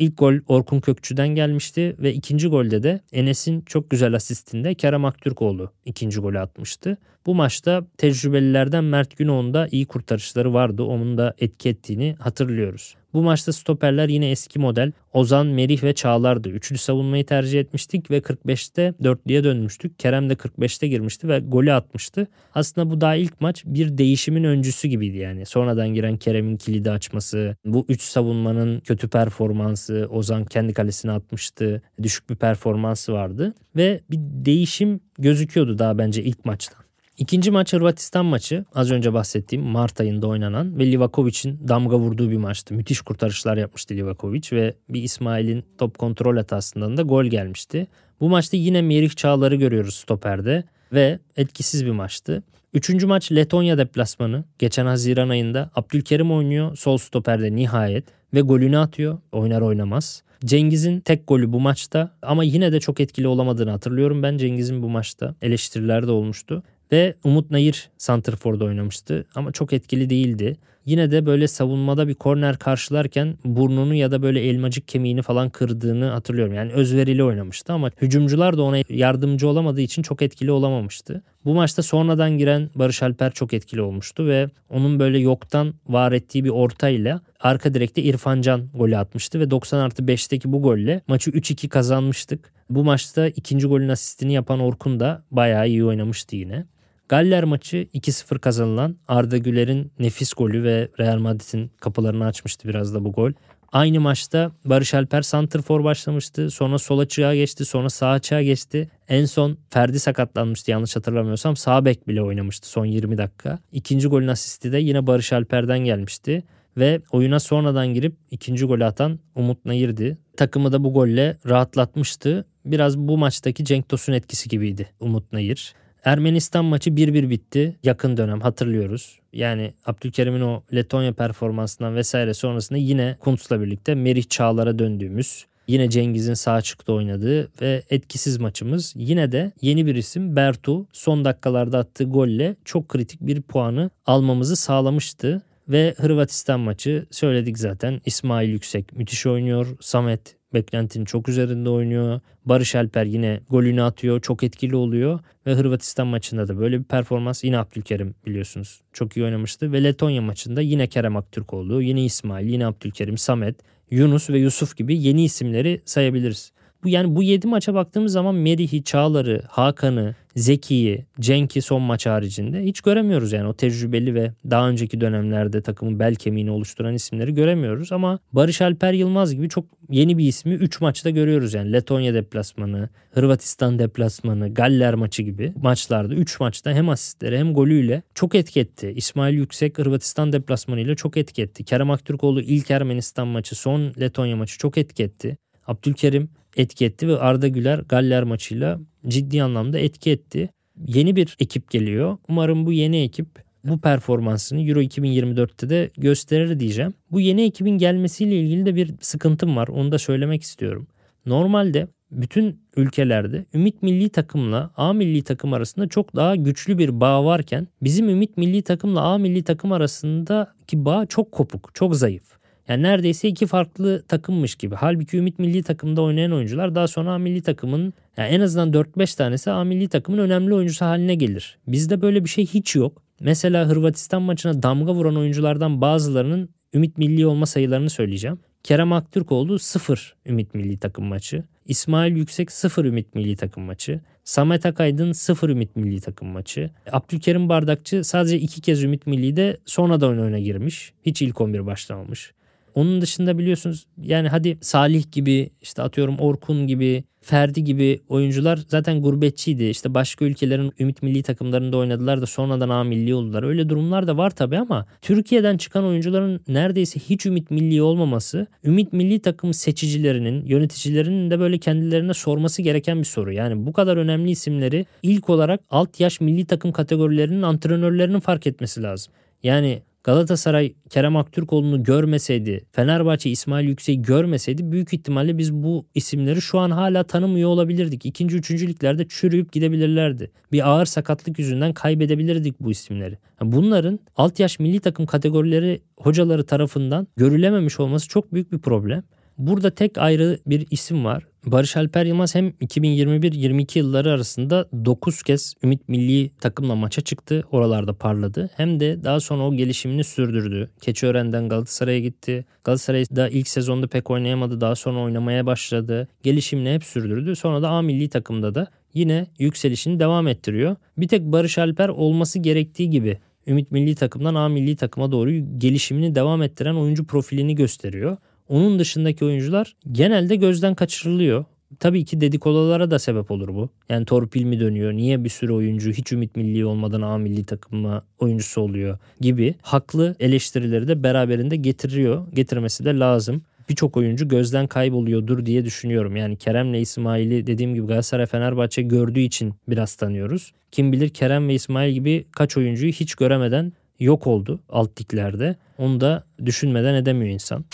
İlk 0.00 0.18
gol 0.18 0.34
Orkun 0.48 0.80
Kökçü'den 0.80 1.28
gelmişti 1.28 1.96
ve 1.98 2.14
ikinci 2.14 2.48
golde 2.48 2.82
de 2.82 3.00
Enes'in 3.12 3.60
çok 3.60 3.90
güzel 3.90 4.14
asistinde 4.14 4.74
Kerem 4.74 5.04
Aktürkoğlu 5.04 5.72
ikinci 5.84 6.20
golü 6.20 6.38
atmıştı. 6.38 6.96
Bu 7.26 7.34
maçta 7.34 7.86
tecrübelilerden 7.98 8.84
Mert 8.84 9.16
Günok'un 9.16 9.54
da 9.54 9.68
iyi 9.70 9.86
kurtarışları 9.86 10.54
vardı. 10.54 10.82
Onun 10.82 11.18
da 11.18 11.34
etki 11.38 11.68
ettiğini 11.68 12.16
hatırlıyoruz. 12.18 12.96
Bu 13.14 13.22
maçta 13.22 13.52
stoperler 13.52 14.08
yine 14.08 14.30
eski 14.30 14.58
model 14.58 14.92
Ozan, 15.12 15.46
Merih 15.46 15.84
ve 15.84 15.94
Çağlar'dı. 15.94 16.48
Üçlü 16.48 16.78
savunmayı 16.78 17.26
tercih 17.26 17.60
etmiştik 17.60 18.10
ve 18.10 18.18
45'te 18.18 18.94
dörtlüye 19.04 19.44
dönmüştük. 19.44 19.98
Kerem 19.98 20.30
de 20.30 20.32
45'te 20.32 20.88
girmişti 20.88 21.28
ve 21.28 21.38
golü 21.38 21.72
atmıştı. 21.72 22.26
Aslında 22.54 22.90
bu 22.90 23.00
daha 23.00 23.14
ilk 23.14 23.40
maç 23.40 23.62
bir 23.66 23.98
değişimin 23.98 24.44
öncüsü 24.44 24.88
gibiydi 24.88 25.16
yani. 25.16 25.46
Sonradan 25.46 25.88
giren 25.88 26.16
Kerem'in 26.16 26.56
kilidi 26.56 26.90
açması, 26.90 27.56
bu 27.64 27.86
üç 27.88 28.02
savunmanın 28.02 28.80
kötü 28.80 29.08
performansı, 29.08 30.08
Ozan 30.10 30.44
kendi 30.44 30.74
kalesine 30.74 31.12
atmıştı. 31.12 31.82
Düşük 32.02 32.30
bir 32.30 32.36
performansı 32.36 33.12
vardı 33.12 33.54
ve 33.76 34.00
bir 34.10 34.18
değişim 34.20 35.00
gözüküyordu 35.18 35.78
daha 35.78 35.98
bence 35.98 36.22
ilk 36.22 36.44
maçtan. 36.44 36.89
İkinci 37.18 37.50
maç 37.50 37.72
Hırvatistan 37.72 38.26
maçı. 38.26 38.64
Az 38.74 38.90
önce 38.90 39.12
bahsettiğim 39.12 39.64
Mart 39.64 40.00
ayında 40.00 40.26
oynanan 40.26 40.78
ve 40.78 40.92
Livakovic'in 40.92 41.68
damga 41.68 41.98
vurduğu 41.98 42.30
bir 42.30 42.36
maçtı. 42.36 42.74
Müthiş 42.74 43.00
kurtarışlar 43.00 43.56
yapmıştı 43.56 43.94
Livakovic 43.94 44.48
ve 44.52 44.74
bir 44.88 45.02
İsmail'in 45.02 45.64
top 45.78 45.98
kontrol 45.98 46.36
hatasından 46.36 46.96
da 46.96 47.02
gol 47.02 47.24
gelmişti. 47.24 47.86
Bu 48.20 48.28
maçta 48.28 48.56
yine 48.56 48.82
Merih 48.82 49.10
Çağlar'ı 49.10 49.56
görüyoruz 49.56 49.94
stoperde 49.94 50.64
ve 50.92 51.18
etkisiz 51.36 51.86
bir 51.86 51.90
maçtı. 51.90 52.42
Üçüncü 52.74 53.06
maç 53.06 53.32
Letonya 53.32 53.78
deplasmanı. 53.78 54.44
Geçen 54.58 54.86
Haziran 54.86 55.28
ayında 55.28 55.70
Abdülkerim 55.74 56.32
oynuyor 56.32 56.76
sol 56.76 56.96
stoperde 56.98 57.56
nihayet 57.56 58.04
ve 58.34 58.40
golünü 58.40 58.78
atıyor 58.78 59.18
oynar 59.32 59.60
oynamaz. 59.60 60.22
Cengiz'in 60.44 61.00
tek 61.00 61.28
golü 61.28 61.52
bu 61.52 61.60
maçta 61.60 62.10
ama 62.22 62.44
yine 62.44 62.72
de 62.72 62.80
çok 62.80 63.00
etkili 63.00 63.28
olamadığını 63.28 63.70
hatırlıyorum 63.70 64.22
ben 64.22 64.36
Cengiz'in 64.36 64.82
bu 64.82 64.88
maçta. 64.88 65.34
Eleştiriler 65.42 66.06
de 66.06 66.10
olmuştu. 66.10 66.62
Ve 66.92 67.14
Umut 67.24 67.50
Nayır 67.50 67.90
Santrfor'da 67.98 68.64
oynamıştı 68.64 69.26
ama 69.34 69.52
çok 69.52 69.72
etkili 69.72 70.10
değildi. 70.10 70.56
Yine 70.86 71.10
de 71.10 71.26
böyle 71.26 71.48
savunmada 71.48 72.08
bir 72.08 72.14
korner 72.14 72.58
karşılarken 72.58 73.34
burnunu 73.44 73.94
ya 73.94 74.10
da 74.10 74.22
böyle 74.22 74.40
elmacık 74.40 74.88
kemiğini 74.88 75.22
falan 75.22 75.50
kırdığını 75.50 76.06
hatırlıyorum. 76.06 76.54
Yani 76.54 76.72
özverili 76.72 77.24
oynamıştı 77.24 77.72
ama 77.72 77.90
hücumcular 78.02 78.56
da 78.56 78.62
ona 78.62 78.76
yardımcı 78.88 79.48
olamadığı 79.48 79.80
için 79.80 80.02
çok 80.02 80.22
etkili 80.22 80.50
olamamıştı. 80.50 81.22
Bu 81.44 81.54
maçta 81.54 81.82
sonradan 81.82 82.38
giren 82.38 82.70
Barış 82.74 83.02
Alper 83.02 83.30
çok 83.32 83.54
etkili 83.54 83.80
olmuştu 83.80 84.26
ve 84.26 84.48
onun 84.70 84.98
böyle 84.98 85.18
yoktan 85.18 85.74
var 85.88 86.12
ettiği 86.12 86.44
bir 86.44 86.50
ortayla 86.50 87.20
arka 87.40 87.74
direkte 87.74 88.02
İrfan 88.02 88.40
Can 88.40 88.68
golü 88.74 88.96
atmıştı 88.96 89.40
ve 89.40 89.50
90 89.50 89.78
artı 89.78 90.02
5'teki 90.02 90.52
bu 90.52 90.62
golle 90.62 91.00
maçı 91.08 91.30
3-2 91.30 91.68
kazanmıştık. 91.68 92.52
Bu 92.70 92.84
maçta 92.84 93.28
ikinci 93.28 93.66
golün 93.66 93.88
asistini 93.88 94.32
yapan 94.32 94.60
Orkun 94.60 95.00
da 95.00 95.22
bayağı 95.30 95.68
iyi 95.68 95.84
oynamıştı 95.84 96.36
yine. 96.36 96.64
Galler 97.10 97.44
maçı 97.44 97.76
2-0 97.94 98.38
kazanılan 98.38 98.96
Arda 99.08 99.38
Güler'in 99.38 99.92
nefis 99.98 100.32
golü 100.32 100.64
ve 100.64 100.88
Real 101.00 101.18
Madrid'in 101.18 101.70
kapılarını 101.80 102.26
açmıştı 102.26 102.68
biraz 102.68 102.94
da 102.94 103.04
bu 103.04 103.12
gol. 103.12 103.32
Aynı 103.72 104.00
maçta 104.00 104.52
Barış 104.64 104.94
Alper 104.94 105.22
santrfor 105.22 105.84
başlamıştı. 105.84 106.50
Sonra 106.50 106.78
sol 106.78 106.98
açığa 106.98 107.34
geçti. 107.34 107.64
Sonra 107.64 107.90
sağ 107.90 108.08
açığa 108.08 108.42
geçti. 108.42 108.90
En 109.08 109.24
son 109.24 109.58
Ferdi 109.70 110.00
sakatlanmıştı 110.00 110.70
yanlış 110.70 110.96
hatırlamıyorsam. 110.96 111.56
Sağ 111.56 111.84
bek 111.84 112.08
bile 112.08 112.22
oynamıştı 112.22 112.68
son 112.68 112.84
20 112.84 113.18
dakika. 113.18 113.58
İkinci 113.72 114.08
golün 114.08 114.28
asisti 114.28 114.72
de 114.72 114.78
yine 114.78 115.06
Barış 115.06 115.32
Alper'den 115.32 115.78
gelmişti. 115.78 116.42
Ve 116.76 117.00
oyuna 117.12 117.40
sonradan 117.40 117.94
girip 117.94 118.16
ikinci 118.30 118.64
golü 118.64 118.84
atan 118.84 119.18
Umut 119.34 119.64
Nayir'di. 119.64 120.18
Takımı 120.36 120.72
da 120.72 120.84
bu 120.84 120.92
golle 120.92 121.36
rahatlatmıştı. 121.48 122.44
Biraz 122.64 122.98
bu 122.98 123.18
maçtaki 123.18 123.64
Cenk 123.64 123.88
Tosun 123.88 124.12
etkisi 124.12 124.48
gibiydi 124.48 124.88
Umut 125.00 125.32
Nayir. 125.32 125.74
Ermenistan 126.04 126.64
maçı 126.64 126.90
1-1 126.90 127.30
bitti. 127.30 127.76
Yakın 127.82 128.16
dönem 128.16 128.40
hatırlıyoruz. 128.40 129.18
Yani 129.32 129.74
Abdülkerim'in 129.86 130.40
o 130.40 130.62
Letonya 130.74 131.12
performansından 131.12 131.96
vesaire 131.96 132.34
sonrasında 132.34 132.78
yine 132.78 133.16
Kuntz'la 133.20 133.60
birlikte 133.60 133.94
Merih 133.94 134.28
Çağlar'a 134.28 134.78
döndüğümüz 134.78 135.46
Yine 135.70 135.90
Cengiz'in 135.90 136.34
sağ 136.34 136.62
çıkta 136.62 136.92
oynadığı 136.92 137.48
ve 137.62 137.82
etkisiz 137.90 138.38
maçımız. 138.38 138.92
Yine 138.96 139.32
de 139.32 139.52
yeni 139.60 139.86
bir 139.86 139.94
isim 139.94 140.36
Bertu 140.36 140.86
son 140.92 141.24
dakikalarda 141.24 141.78
attığı 141.78 142.04
golle 142.04 142.56
çok 142.64 142.88
kritik 142.88 143.20
bir 143.20 143.42
puanı 143.42 143.90
almamızı 144.06 144.56
sağlamıştı. 144.56 145.42
Ve 145.70 145.94
Hırvatistan 145.98 146.60
maçı 146.60 147.06
söyledik 147.10 147.58
zaten. 147.58 148.00
İsmail 148.06 148.48
Yüksek 148.48 148.92
müthiş 148.92 149.26
oynuyor. 149.26 149.66
Samet 149.80 150.36
beklentinin 150.54 151.04
çok 151.04 151.28
üzerinde 151.28 151.70
oynuyor. 151.70 152.20
Barış 152.44 152.74
Alper 152.74 153.04
yine 153.04 153.40
golünü 153.50 153.82
atıyor. 153.82 154.20
Çok 154.20 154.42
etkili 154.42 154.76
oluyor. 154.76 155.20
Ve 155.46 155.54
Hırvatistan 155.54 156.06
maçında 156.06 156.48
da 156.48 156.58
böyle 156.58 156.78
bir 156.78 156.84
performans. 156.84 157.44
Yine 157.44 157.58
Abdülkerim 157.58 158.14
biliyorsunuz. 158.26 158.80
Çok 158.92 159.16
iyi 159.16 159.24
oynamıştı. 159.24 159.72
Ve 159.72 159.84
Letonya 159.84 160.22
maçında 160.22 160.60
yine 160.60 160.86
Kerem 160.86 161.16
Aktürkoğlu, 161.16 161.82
yine 161.82 162.04
İsmail, 162.04 162.46
yine 162.46 162.66
Abdülkerim, 162.66 163.18
Samet, 163.18 163.56
Yunus 163.90 164.30
ve 164.30 164.38
Yusuf 164.38 164.76
gibi 164.76 165.02
yeni 165.02 165.24
isimleri 165.24 165.80
sayabiliriz. 165.84 166.52
Bu 166.84 166.88
yani 166.88 167.16
bu 167.16 167.22
7 167.22 167.46
maça 167.46 167.74
baktığımız 167.74 168.12
zaman 168.12 168.34
Merih'i, 168.34 168.84
Çağlar'ı, 168.84 169.42
Hakan'ı, 169.48 170.14
Zeki'yi, 170.36 171.04
Cenk'i 171.20 171.62
son 171.62 171.82
maç 171.82 172.06
haricinde 172.06 172.64
hiç 172.64 172.80
göremiyoruz 172.80 173.32
yani 173.32 173.48
o 173.48 173.54
tecrübeli 173.54 174.14
ve 174.14 174.32
daha 174.50 174.68
önceki 174.68 175.00
dönemlerde 175.00 175.62
takımın 175.62 175.98
bel 175.98 176.14
kemiğini 176.14 176.50
oluşturan 176.50 176.94
isimleri 176.94 177.34
göremiyoruz 177.34 177.92
ama 177.92 178.18
Barış 178.32 178.62
Alper 178.62 178.92
Yılmaz 178.92 179.34
gibi 179.34 179.48
çok 179.48 179.64
yeni 179.90 180.18
bir 180.18 180.24
ismi 180.24 180.54
3 180.54 180.80
maçta 180.80 181.10
görüyoruz 181.10 181.54
yani 181.54 181.72
Letonya 181.72 182.14
deplasmanı, 182.14 182.88
Hırvatistan 183.10 183.78
deplasmanı, 183.78 184.54
Galler 184.54 184.94
maçı 184.94 185.22
gibi 185.22 185.52
maçlarda 185.62 186.14
3 186.14 186.40
maçta 186.40 186.72
hem 186.72 186.88
asistleri 186.88 187.38
hem 187.38 187.54
golüyle 187.54 188.02
çok 188.14 188.34
etki 188.34 188.60
etti. 188.60 188.92
İsmail 188.96 189.34
Yüksek 189.34 189.78
Hırvatistan 189.78 190.32
deplasmanı 190.32 190.80
ile 190.80 190.96
çok 190.96 191.16
etki 191.16 191.42
etti. 191.42 191.64
Kerem 191.64 191.90
Aktürkoğlu 191.90 192.40
ilk 192.40 192.70
Ermenistan 192.70 193.28
maçı, 193.28 193.54
son 193.54 193.92
Letonya 194.00 194.36
maçı 194.36 194.58
çok 194.58 194.78
etki 194.78 195.02
etti. 195.02 195.36
Abdülkerim 195.66 196.28
etki 196.56 196.84
etti 196.84 197.08
ve 197.08 197.18
Arda 197.18 197.48
Güler 197.48 197.78
Galler 197.78 198.22
maçıyla 198.22 198.80
ciddi 199.08 199.42
anlamda 199.42 199.78
etki 199.78 200.10
etti. 200.10 200.50
Yeni 200.86 201.16
bir 201.16 201.36
ekip 201.40 201.70
geliyor. 201.70 202.18
Umarım 202.28 202.66
bu 202.66 202.72
yeni 202.72 203.02
ekip 203.02 203.26
bu 203.64 203.80
performansını 203.80 204.60
Euro 204.60 204.80
2024'te 204.80 205.70
de 205.70 205.90
gösterir 205.96 206.60
diyeceğim. 206.60 206.94
Bu 207.10 207.20
yeni 207.20 207.42
ekibin 207.42 207.78
gelmesiyle 207.78 208.40
ilgili 208.40 208.66
de 208.66 208.74
bir 208.74 208.94
sıkıntım 209.00 209.56
var. 209.56 209.68
Onu 209.68 209.92
da 209.92 209.98
söylemek 209.98 210.42
istiyorum. 210.42 210.86
Normalde 211.26 211.88
bütün 212.10 212.60
ülkelerde 212.76 213.44
Ümit 213.54 213.82
Milli 213.82 214.08
Takımla 214.08 214.70
A 214.76 214.92
Milli 214.92 215.22
Takım 215.22 215.52
arasında 215.52 215.88
çok 215.88 216.16
daha 216.16 216.36
güçlü 216.36 216.78
bir 216.78 217.00
bağ 217.00 217.24
varken 217.24 217.68
bizim 217.82 218.08
Ümit 218.08 218.36
Milli 218.36 218.62
Takımla 218.62 219.02
A 219.02 219.18
Milli 219.18 219.42
Takım 219.42 219.72
arasındaki 219.72 220.84
bağ 220.84 221.06
çok 221.06 221.32
kopuk, 221.32 221.70
çok 221.74 221.96
zayıf. 221.96 222.39
Yani 222.70 222.82
neredeyse 222.82 223.28
iki 223.28 223.46
farklı 223.46 224.02
takımmış 224.08 224.54
gibi. 224.54 224.74
Halbuki 224.74 225.16
Ümit 225.16 225.38
milli 225.38 225.62
takımda 225.62 226.02
oynayan 226.02 226.32
oyuncular 226.32 226.74
daha 226.74 226.88
sonra 226.88 227.18
milli 227.18 227.42
takımın 227.42 227.94
yani 228.16 228.28
en 228.28 228.40
azından 228.40 228.72
4-5 228.72 229.16
tanesi 229.16 229.50
A 229.50 229.64
milli 229.64 229.88
takımın 229.88 230.18
önemli 230.18 230.54
oyuncusu 230.54 230.84
haline 230.84 231.14
gelir. 231.14 231.58
Bizde 231.66 232.02
böyle 232.02 232.24
bir 232.24 232.28
şey 232.28 232.46
hiç 232.46 232.76
yok. 232.76 233.02
Mesela 233.20 233.68
Hırvatistan 233.68 234.22
maçına 234.22 234.62
damga 234.62 234.94
vuran 234.94 235.16
oyunculardan 235.16 235.80
bazılarının 235.80 236.48
Ümit 236.74 236.98
milli 236.98 237.26
olma 237.26 237.46
sayılarını 237.46 237.90
söyleyeceğim. 237.90 238.38
Kerem 238.62 238.92
Aktürkoğlu 238.92 239.58
0 239.58 240.16
Ümit 240.26 240.54
milli 240.54 240.78
takım 240.78 241.04
maçı. 241.04 241.44
İsmail 241.66 242.16
Yüksek 242.16 242.52
0 242.52 242.84
Ümit 242.84 243.14
milli 243.14 243.36
takım 243.36 243.62
maçı. 243.62 244.00
Samet 244.24 244.66
Akaydın 244.66 245.12
0 245.12 245.48
Ümit 245.48 245.76
milli 245.76 246.00
takım 246.00 246.28
maçı. 246.28 246.70
Abdülkerim 246.92 247.48
Bardakçı 247.48 248.04
sadece 248.04 248.38
2 248.38 248.60
kez 248.60 248.82
Ümit 248.82 249.06
Milli'de 249.06 249.56
sonradan 249.64 250.18
oyuna 250.18 250.38
girmiş. 250.38 250.92
Hiç 251.06 251.22
ilk 251.22 251.40
11 251.40 251.66
başlamamış. 251.66 252.32
Onun 252.74 253.00
dışında 253.00 253.38
biliyorsunuz 253.38 253.86
yani 254.02 254.28
hadi 254.28 254.58
Salih 254.60 255.12
gibi 255.12 255.50
işte 255.62 255.82
atıyorum 255.82 256.18
Orkun 256.18 256.66
gibi 256.66 257.04
Ferdi 257.22 257.64
gibi 257.64 258.00
oyuncular 258.08 258.58
zaten 258.68 259.02
gurbetçiydi. 259.02 259.64
İşte 259.64 259.94
başka 259.94 260.24
ülkelerin 260.24 260.72
ümit 260.78 261.02
milli 261.02 261.22
takımlarında 261.22 261.76
oynadılar 261.76 262.22
da 262.22 262.26
sonradan 262.26 262.68
A 262.68 262.84
milli 262.84 263.14
oldular. 263.14 263.42
Öyle 263.42 263.68
durumlar 263.68 264.06
da 264.06 264.16
var 264.16 264.30
tabii 264.30 264.58
ama 264.58 264.86
Türkiye'den 265.02 265.56
çıkan 265.56 265.84
oyuncuların 265.84 266.40
neredeyse 266.48 267.00
hiç 267.00 267.26
ümit 267.26 267.50
milli 267.50 267.82
olmaması 267.82 268.46
ümit 268.64 268.92
milli 268.92 269.20
takım 269.20 269.54
seçicilerinin, 269.54 270.46
yöneticilerinin 270.46 271.30
de 271.30 271.40
böyle 271.40 271.58
kendilerine 271.58 272.14
sorması 272.14 272.62
gereken 272.62 272.98
bir 272.98 273.04
soru. 273.04 273.32
Yani 273.32 273.66
bu 273.66 273.72
kadar 273.72 273.96
önemli 273.96 274.30
isimleri 274.30 274.86
ilk 275.02 275.30
olarak 275.30 275.60
alt 275.70 276.00
yaş 276.00 276.20
milli 276.20 276.44
takım 276.44 276.72
kategorilerinin 276.72 277.42
antrenörlerinin 277.42 278.20
fark 278.20 278.46
etmesi 278.46 278.82
lazım. 278.82 279.12
Yani 279.42 279.82
Galatasaray 280.04 280.74
Kerem 280.90 281.16
Aktürkoğlu'nu 281.16 281.82
görmeseydi, 281.82 282.64
Fenerbahçe 282.72 283.30
İsmail 283.30 283.68
Yüksek'i 283.68 284.02
görmeseydi 284.02 284.72
büyük 284.72 284.94
ihtimalle 284.94 285.38
biz 285.38 285.54
bu 285.54 285.86
isimleri 285.94 286.40
şu 286.40 286.58
an 286.58 286.70
hala 286.70 287.04
tanımıyor 287.04 287.48
olabilirdik. 287.48 288.06
İkinci, 288.06 288.36
üçüncü 288.36 288.68
liglerde 288.68 289.08
çürüyüp 289.08 289.52
gidebilirlerdi. 289.52 290.30
Bir 290.52 290.68
ağır 290.68 290.86
sakatlık 290.86 291.38
yüzünden 291.38 291.72
kaybedebilirdik 291.72 292.60
bu 292.60 292.70
isimleri. 292.70 293.18
Bunların 293.42 294.00
alt 294.16 294.40
yaş 294.40 294.58
milli 294.58 294.80
takım 294.80 295.06
kategorileri 295.06 295.80
hocaları 295.96 296.46
tarafından 296.46 297.06
görülememiş 297.16 297.80
olması 297.80 298.08
çok 298.08 298.34
büyük 298.34 298.52
bir 298.52 298.58
problem. 298.58 299.02
Burada 299.38 299.70
tek 299.70 299.98
ayrı 299.98 300.38
bir 300.46 300.66
isim 300.70 301.04
var. 301.04 301.29
Barış 301.46 301.76
Alper 301.76 302.06
Yılmaz 302.06 302.34
hem 302.34 302.48
2021-22 302.48 303.78
yılları 303.78 304.10
arasında 304.10 304.68
9 304.84 305.22
kez 305.22 305.54
Ümit 305.64 305.88
Milli 305.88 306.30
takımla 306.40 306.74
maça 306.74 307.02
çıktı. 307.02 307.44
Oralarda 307.50 307.92
parladı. 307.92 308.50
Hem 308.56 308.80
de 308.80 309.04
daha 309.04 309.20
sonra 309.20 309.42
o 309.42 309.54
gelişimini 309.54 310.04
sürdürdü. 310.04 310.70
Keçiören'den 310.80 311.48
Galatasaray'a 311.48 311.98
gitti. 311.98 312.44
Galatasaray'da 312.64 313.28
ilk 313.28 313.48
sezonda 313.48 313.86
pek 313.86 314.10
oynayamadı. 314.10 314.60
Daha 314.60 314.74
sonra 314.74 315.00
oynamaya 315.00 315.46
başladı. 315.46 316.08
Gelişimini 316.22 316.74
hep 316.74 316.84
sürdürdü. 316.84 317.36
Sonra 317.36 317.62
da 317.62 317.68
A 317.68 317.82
milli 317.82 318.08
takımda 318.08 318.54
da 318.54 318.66
yine 318.94 319.26
yükselişini 319.38 320.00
devam 320.00 320.28
ettiriyor. 320.28 320.76
Bir 320.98 321.08
tek 321.08 321.22
Barış 321.22 321.58
Alper 321.58 321.88
olması 321.88 322.38
gerektiği 322.38 322.90
gibi 322.90 323.18
Ümit 323.46 323.70
milli 323.70 323.94
takımdan 323.94 324.34
A 324.34 324.48
milli 324.48 324.76
takıma 324.76 325.12
doğru 325.12 325.30
gelişimini 325.58 326.14
devam 326.14 326.42
ettiren 326.42 326.74
oyuncu 326.74 327.06
profilini 327.06 327.54
gösteriyor. 327.54 328.16
Onun 328.50 328.78
dışındaki 328.78 329.24
oyuncular 329.24 329.74
genelde 329.92 330.36
gözden 330.36 330.74
kaçırılıyor. 330.74 331.44
Tabii 331.80 332.04
ki 332.04 332.20
dedikodulara 332.20 332.90
da 332.90 332.98
sebep 332.98 333.30
olur 333.30 333.48
bu. 333.48 333.68
Yani 333.88 334.04
torpil 334.04 334.44
mi 334.44 334.60
dönüyor? 334.60 334.92
Niye 334.92 335.24
bir 335.24 335.28
sürü 335.28 335.52
oyuncu 335.52 335.90
hiç 335.90 336.12
ümit 336.12 336.36
milli 336.36 336.64
olmadan 336.64 337.02
A 337.02 337.18
milli 337.18 337.44
takımı 337.44 338.02
oyuncusu 338.18 338.60
oluyor 338.60 338.98
gibi 339.20 339.54
haklı 339.62 340.16
eleştirileri 340.20 340.88
de 340.88 341.02
beraberinde 341.02 341.56
getiriyor. 341.56 342.26
Getirmesi 342.34 342.84
de 342.84 342.98
lazım. 342.98 343.42
Birçok 343.68 343.96
oyuncu 343.96 344.28
gözden 344.28 344.66
kayboluyordur 344.66 345.46
diye 345.46 345.64
düşünüyorum. 345.64 346.16
Yani 346.16 346.36
Kerem'le 346.36 346.74
İsmail'i 346.74 347.46
dediğim 347.46 347.74
gibi 347.74 347.86
Galatasaray 347.86 348.26
Fenerbahçe 348.26 348.82
gördüğü 348.82 349.20
için 349.20 349.54
biraz 349.68 349.94
tanıyoruz. 349.94 350.52
Kim 350.72 350.92
bilir 350.92 351.08
Kerem 351.08 351.48
ve 351.48 351.54
İsmail 351.54 351.92
gibi 351.92 352.24
kaç 352.32 352.56
oyuncuyu 352.56 352.92
hiç 352.92 353.14
göremeden 353.14 353.72
yok 354.00 354.26
oldu 354.26 354.60
alt 354.68 355.00
liglerde. 355.00 355.56
Onu 355.78 356.00
da 356.00 356.24
düşünmeden 356.44 356.94
edemiyor 356.94 357.34
insan. 357.34 357.64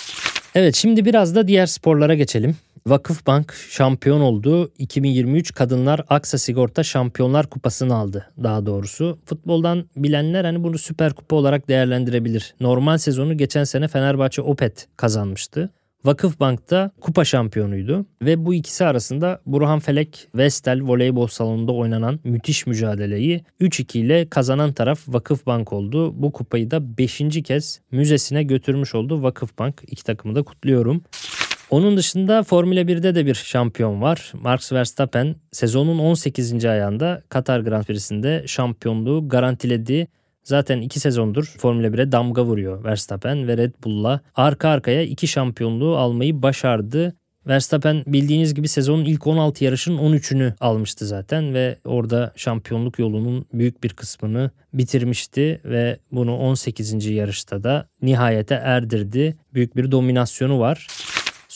Evet 0.59 0.75
şimdi 0.75 1.05
biraz 1.05 1.35
da 1.35 1.49
diğer 1.49 1.67
sporlara 1.67 2.15
geçelim. 2.15 2.57
Vakıfbank 2.87 3.55
şampiyon 3.71 4.21
oldu. 4.21 4.73
2023 4.79 5.55
Kadınlar 5.55 6.01
Aksa 6.09 6.39
Sigorta 6.39 6.83
Şampiyonlar 6.83 7.47
Kupası'nı 7.47 7.95
aldı 7.95 8.27
daha 8.43 8.67
doğrusu. 8.67 9.19
Futboldan 9.25 9.85
bilenler 9.97 10.45
hani 10.45 10.63
bunu 10.63 10.79
Süper 10.79 11.13
Kupa 11.13 11.37
olarak 11.37 11.69
değerlendirebilir. 11.69 12.55
Normal 12.61 12.99
sezonu 12.99 13.37
geçen 13.37 13.65
sene 13.65 13.89
Fenerbahçe 13.89 14.43
Opet 14.43 14.89
kazanmıştı. 14.97 15.71
Vakıfbank'ta 16.07 16.91
kupa 17.01 17.25
şampiyonuydu 17.25 18.07
ve 18.23 18.45
bu 18.45 18.55
ikisi 18.55 18.85
arasında 18.85 19.41
Burhan 19.47 19.81
Felek 19.81 20.29
Vestel 20.35 20.83
voleybol 20.83 21.27
salonunda 21.27 21.73
oynanan 21.73 22.21
müthiş 22.25 22.67
mücadeleyi 22.67 23.45
3-2 23.61 23.99
ile 23.99 24.29
kazanan 24.29 24.73
taraf 24.73 25.01
Vakıfbank 25.09 25.73
oldu. 25.73 26.23
Bu 26.23 26.33
kupayı 26.33 26.71
da 26.71 26.99
5. 26.99 27.23
kez 27.45 27.81
müzesine 27.91 28.43
götürmüş 28.43 28.95
oldu 28.95 29.23
Vakıfbank. 29.23 29.83
İki 29.87 30.05
takımı 30.05 30.35
da 30.35 30.43
kutluyorum. 30.43 31.03
Onun 31.71 31.97
dışında 31.97 32.43
Formula 32.43 32.81
1'de 32.81 33.15
de 33.15 33.27
bir 33.27 33.35
şampiyon 33.35 34.03
var. 34.03 34.33
Max 34.35 34.73
Verstappen 34.73 35.37
sezonun 35.53 35.99
18. 35.99 36.65
ayağında 36.65 37.23
Katar 37.29 37.61
Grand 37.61 37.85
Prix'sinde 37.85 38.45
şampiyonluğu 38.47 39.29
garantiledi. 39.29 40.09
Zaten 40.47 40.81
iki 40.81 41.01
sezondur 41.01 41.45
Formula 41.59 41.87
1'e 41.87 42.13
damga 42.13 42.45
vuruyor 42.45 42.85
Verstappen 42.85 43.49
ve 43.49 43.57
Red 43.57 43.75
Bull'la. 43.85 44.21
Arka 44.35 44.69
arkaya 44.69 45.03
iki 45.03 45.29
şampiyonluğu 45.29 45.97
almayı 45.97 46.43
başardı. 46.43 47.17
Verstappen 47.47 48.05
bildiğiniz 48.07 48.55
gibi 48.55 48.69
sezonun 48.69 49.05
ilk 49.05 49.27
16 49.27 49.65
yarışın 49.65 49.99
13'ünü 49.99 50.53
almıştı 50.61 51.07
zaten 51.07 51.55
ve 51.55 51.79
orada 51.85 52.33
şampiyonluk 52.37 52.99
yolunun 52.99 53.47
büyük 53.53 53.85
bir 53.85 53.89
kısmını 53.89 54.51
bitirmişti 54.75 55.61
ve 55.65 55.99
bunu 56.13 56.37
18. 56.37 57.07
yarışta 57.07 57.63
da 57.63 57.89
nihayete 58.03 58.55
erdirdi. 58.55 59.37
Büyük 59.55 59.77
bir 59.77 59.91
dominasyonu 59.91 60.61
var. 60.61 60.87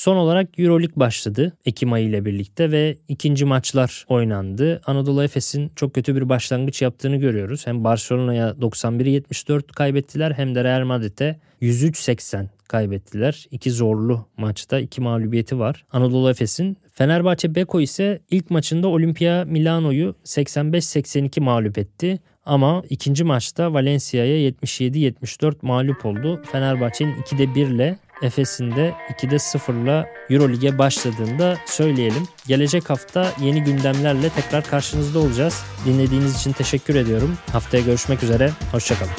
Son 0.00 0.16
olarak 0.16 0.58
Euroleague 0.58 0.96
başladı 0.96 1.56
Ekim 1.64 1.92
ayı 1.92 2.08
ile 2.08 2.24
birlikte 2.24 2.70
ve 2.70 2.96
ikinci 3.08 3.44
maçlar 3.44 4.04
oynandı. 4.08 4.80
Anadolu 4.86 5.24
Efes'in 5.24 5.72
çok 5.76 5.94
kötü 5.94 6.16
bir 6.16 6.28
başlangıç 6.28 6.82
yaptığını 6.82 7.16
görüyoruz. 7.16 7.66
Hem 7.66 7.84
Barcelona'ya 7.84 8.50
91-74 8.50 9.62
kaybettiler 9.72 10.32
hem 10.32 10.54
de 10.54 10.64
Real 10.64 10.84
Madrid'e 10.84 11.40
103-80 11.62 12.46
kaybettiler. 12.68 13.46
İki 13.50 13.70
zorlu 13.70 14.26
maçta 14.36 14.80
iki 14.80 15.00
mağlubiyeti 15.00 15.58
var. 15.58 15.84
Anadolu 15.92 16.30
Efes'in 16.30 16.76
Fenerbahçe 16.92 17.54
Beko 17.54 17.80
ise 17.80 18.20
ilk 18.30 18.50
maçında 18.50 18.88
Olimpia 18.88 19.44
Milano'yu 19.44 20.14
85-82 20.24 21.40
mağlup 21.40 21.78
etti. 21.78 22.20
Ama 22.44 22.82
ikinci 22.90 23.24
maçta 23.24 23.72
Valencia'ya 23.72 24.50
77-74 24.50 25.54
mağlup 25.62 26.06
oldu. 26.06 26.42
Fenerbahçe'nin 26.52 27.12
2'de 27.12 27.54
1 27.54 27.66
ile 27.66 27.98
Efes'in 28.22 28.76
de 28.76 28.94
2'de 29.18 29.34
0'la 29.34 30.08
Eurolig'e 30.30 30.78
başladığında 30.78 31.58
söyleyelim. 31.66 32.28
Gelecek 32.46 32.90
hafta 32.90 33.32
yeni 33.40 33.64
gündemlerle 33.64 34.30
tekrar 34.30 34.64
karşınızda 34.64 35.18
olacağız. 35.18 35.62
Dinlediğiniz 35.86 36.36
için 36.36 36.52
teşekkür 36.52 36.94
ediyorum. 36.94 37.38
Haftaya 37.52 37.84
görüşmek 37.84 38.22
üzere. 38.22 38.50
Hoşçakalın. 38.72 39.12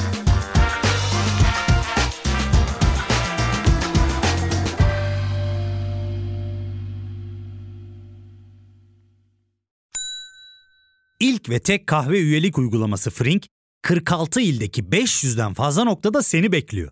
İlk 11.19 11.49
ve 11.49 11.59
tek 11.59 11.87
kahve 11.87 12.19
üyelik 12.19 12.57
uygulaması 12.57 13.09
Frink, 13.09 13.45
46 13.81 14.41
ildeki 14.41 14.83
500'den 14.83 15.53
fazla 15.53 15.83
noktada 15.83 16.23
seni 16.23 16.51
bekliyor. 16.51 16.91